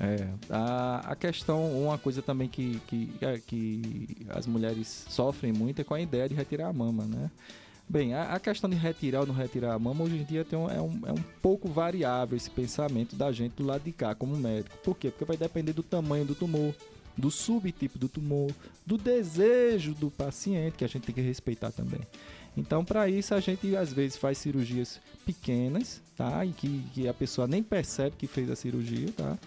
[0.00, 5.80] É, a, a questão, uma coisa também que, que, é, que as mulheres sofrem muito
[5.80, 7.30] é com a ideia de retirar a mama, né?
[7.88, 10.58] Bem, a, a questão de retirar ou não retirar a mama, hoje em dia tem
[10.58, 14.14] um- é, um, é um pouco variável esse pensamento da gente do lado de cá,
[14.14, 14.74] como médico.
[14.82, 15.10] Por quê?
[15.10, 16.74] Porque vai depender do tamanho do tumor,
[17.16, 18.50] do subtipo do tumor,
[18.86, 22.00] do desejo do paciente, que a gente tem que respeitar também.
[22.56, 26.44] Então, para isso, a gente às vezes faz cirurgias pequenas, tá?
[26.44, 29.38] E que, que a pessoa nem percebe que fez a cirurgia, tá?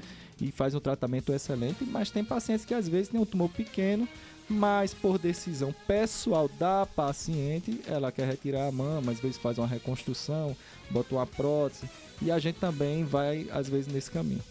[0.42, 4.08] E faz um tratamento excelente, mas tem pacientes que às vezes têm um tumor pequeno,
[4.50, 9.68] mas por decisão pessoal da paciente, ela quer retirar a mama, às vezes faz uma
[9.68, 10.56] reconstrução,
[10.90, 11.90] bota uma prótese,
[12.22, 14.42] e a gente também vai, às vezes, nesse caminho.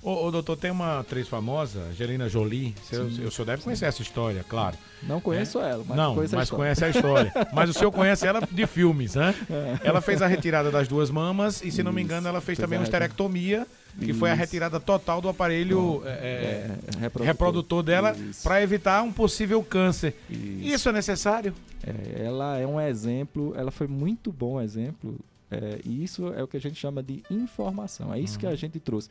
[0.00, 2.72] Ô, ô, doutor, tem uma atriz famosa, Angelina Jolie.
[2.84, 3.24] Seu- Sim.
[3.24, 4.76] o senhor deve conhecer essa história, claro.
[5.02, 6.62] Não conheço ela, mas Não, conheço a mas história.
[6.64, 7.32] conhece a história.
[7.52, 9.34] mas o senhor conhece ela de filmes, né?
[9.50, 9.88] É.
[9.88, 12.10] Ela fez a retirada das duas mamas e, se não me Isso.
[12.12, 13.66] engano, ela fez também a uma esterectomia,
[13.98, 14.40] que foi a Isso.
[14.40, 16.70] retirada total do aparelho é, É,
[17.00, 17.26] reprodutor.
[17.26, 17.82] reprodutor.
[17.82, 18.42] dela Isso.
[18.44, 20.14] para evitar um possível câncer.
[20.30, 21.52] Isso, é necessário?
[21.84, 25.16] É, ela é um exemplo, ela foi muito bom exemplo,
[25.50, 28.12] é, e isso é o que a gente chama de informação.
[28.12, 29.08] É isso que a gente trouxe.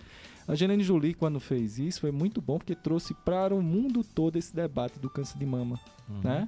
[0.47, 4.35] A Angelina Jolie, quando fez isso, foi muito bom porque trouxe para o mundo todo
[4.37, 5.79] esse debate do câncer de mama,
[6.09, 6.21] Uhum.
[6.23, 6.47] né?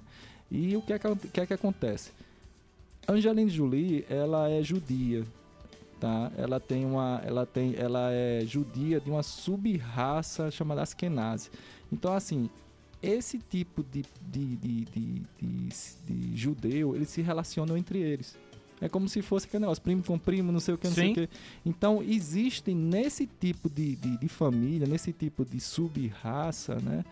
[0.52, 2.12] E o que é que, que é que acontece?
[3.08, 5.24] Angelina Jolie, ela é judia,
[6.00, 6.32] tá?
[6.38, 11.50] Ela tem uma, ela tem, ela é judia de uma sub-raça chamada Askenazi.
[11.92, 12.50] Então, assim,
[13.02, 15.22] esse tipo de, de, de, de,
[16.08, 18.38] de judeu, eles se relacionam entre eles.
[18.82, 21.06] É como se fosse aquele negócio, primo com primo, não sei o que, não sei
[21.08, 21.12] Sim.
[21.12, 21.30] o que.
[21.66, 27.04] Então, existem nesse tipo de, de, de família, nesse tipo de sub-raça, né?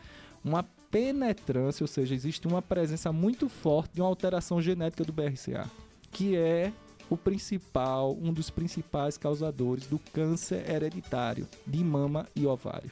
[0.43, 5.69] Uma penetrância, ou seja, existe uma presença muito forte de uma alteração genética do BRCA,
[6.11, 6.71] que é
[7.09, 12.91] o principal, um dos principais causadores do câncer hereditário de mama e ovário.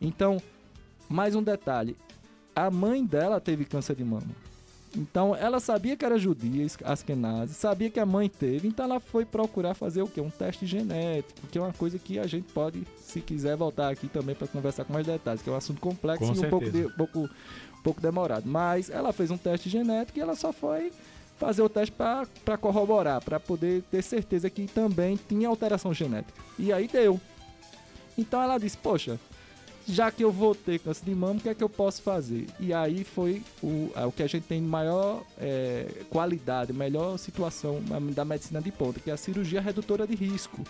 [0.00, 0.40] Então,
[1.08, 1.96] mais um detalhe:
[2.54, 4.43] a mãe dela teve câncer de mama.
[4.96, 9.24] Então, ela sabia que era judia, Askenazi, sabia que a mãe teve, então ela foi
[9.24, 10.20] procurar fazer o quê?
[10.20, 14.06] Um teste genético, que é uma coisa que a gente pode, se quiser, voltar aqui
[14.06, 16.70] também para conversar com mais detalhes, que é um assunto complexo Com e um pouco,
[16.70, 18.48] de- um pouco, um pouco demorado.
[18.48, 20.92] Mas ela fez um teste genético e ela só foi
[21.38, 26.40] fazer o teste para corroborar, para poder ter certeza que também tinha alteração genética.
[26.56, 27.20] E aí deu.
[28.16, 29.18] Então ela disse, poxa,
[29.86, 32.46] já que eu vou ter câncer de mama, o que é que eu posso fazer?
[32.58, 37.82] E aí foi o, é, o que a gente tem maior é, qualidade, melhor situação
[37.82, 40.62] da- da medicina de ponta, que é a cirurgia redutora de risco.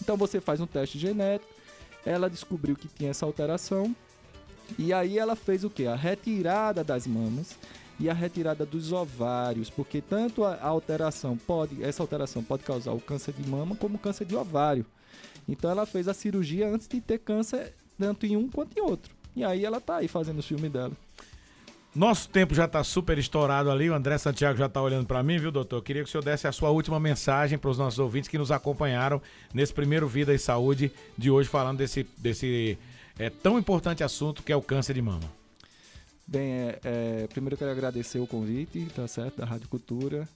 [0.00, 1.50] Então você faz um teste genético,
[2.04, 3.94] ela descobriu que tinha essa alteração,
[4.78, 5.86] e aí ela fez o que?
[5.86, 7.56] A retirada das mamas
[8.00, 13.00] e a retirada dos ovários, porque tanto a alteração pode, essa alteração pode causar o
[13.00, 14.84] câncer de mama como o câncer de ovário.
[15.48, 19.12] Então ela fez a cirurgia antes de ter câncer tanto em um quanto em outro.
[19.34, 20.92] E aí ela tá aí fazendo o filme dela.
[21.94, 23.90] Nosso tempo já está super estourado ali.
[23.90, 25.82] O André Santiago já está olhando para mim, viu, doutor?
[25.82, 28.50] Queria que o senhor desse a sua última mensagem para os nossos ouvintes que nos
[28.50, 29.20] acompanharam
[29.52, 32.78] nesse primeiro Vida e Saúde de hoje, falando desse, desse
[33.18, 35.30] é, tão importante assunto que é o câncer de mama.
[36.26, 40.26] Bem, é, é, primeiro eu quero agradecer o convite, tá certo, da Rádio Cultura.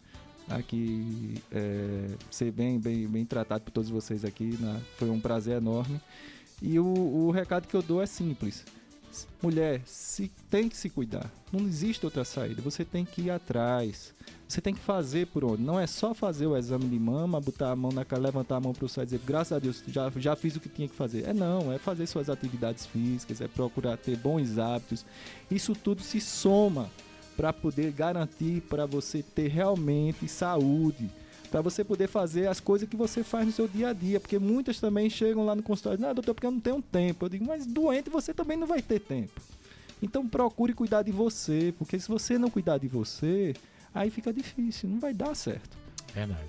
[0.51, 4.81] Aqui, é, ser bem, bem, bem tratado por todos vocês aqui, né?
[4.99, 5.99] foi um prazer enorme.
[6.61, 8.65] E o, o recado que eu dou é simples.
[9.43, 11.31] Mulher, se, tem que se cuidar.
[11.53, 12.61] Não existe outra saída.
[12.63, 14.13] Você tem que ir atrás.
[14.49, 15.63] Você tem que fazer por onde.
[15.63, 18.61] Não é só fazer o exame de mama, botar a mão na cara, levantar a
[18.61, 20.95] mão pro céu e dizer, graças a Deus, já, já fiz o que tinha que
[20.95, 21.25] fazer.
[21.27, 25.05] É não, é fazer suas atividades físicas, é procurar ter bons hábitos.
[25.51, 26.91] Isso tudo se soma
[27.37, 31.11] para poder garantir para você ter realmente saúde,
[31.47, 34.39] para você poder fazer as coisas que você faz no seu dia a dia, porque
[34.39, 37.25] muitas também chegam lá no consultório, não, doutor, porque eu não tenho tempo.
[37.25, 39.41] Eu digo, mas doente você também não vai ter tempo.
[40.03, 43.55] Então procure cuidar de você, porque se você não cuidar de você,
[43.95, 45.77] aí fica difícil, não vai dar certo.
[46.15, 46.47] Verdade.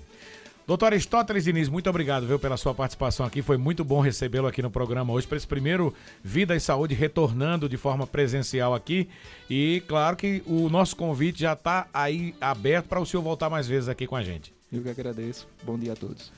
[0.68, 3.40] Doutor Aristóteles Diniz, muito obrigado viu, pela sua participação aqui.
[3.40, 7.70] Foi muito bom recebê-lo aqui no programa hoje para esse primeiro Vida e Saúde retornando
[7.70, 9.08] de forma presencial aqui.
[9.48, 13.66] E claro que o nosso convite já está aí aberto para o senhor voltar mais
[13.66, 14.57] vezes aqui com a gente.
[14.70, 15.48] Eu que agradeço.
[15.64, 16.30] Bom dia a todos.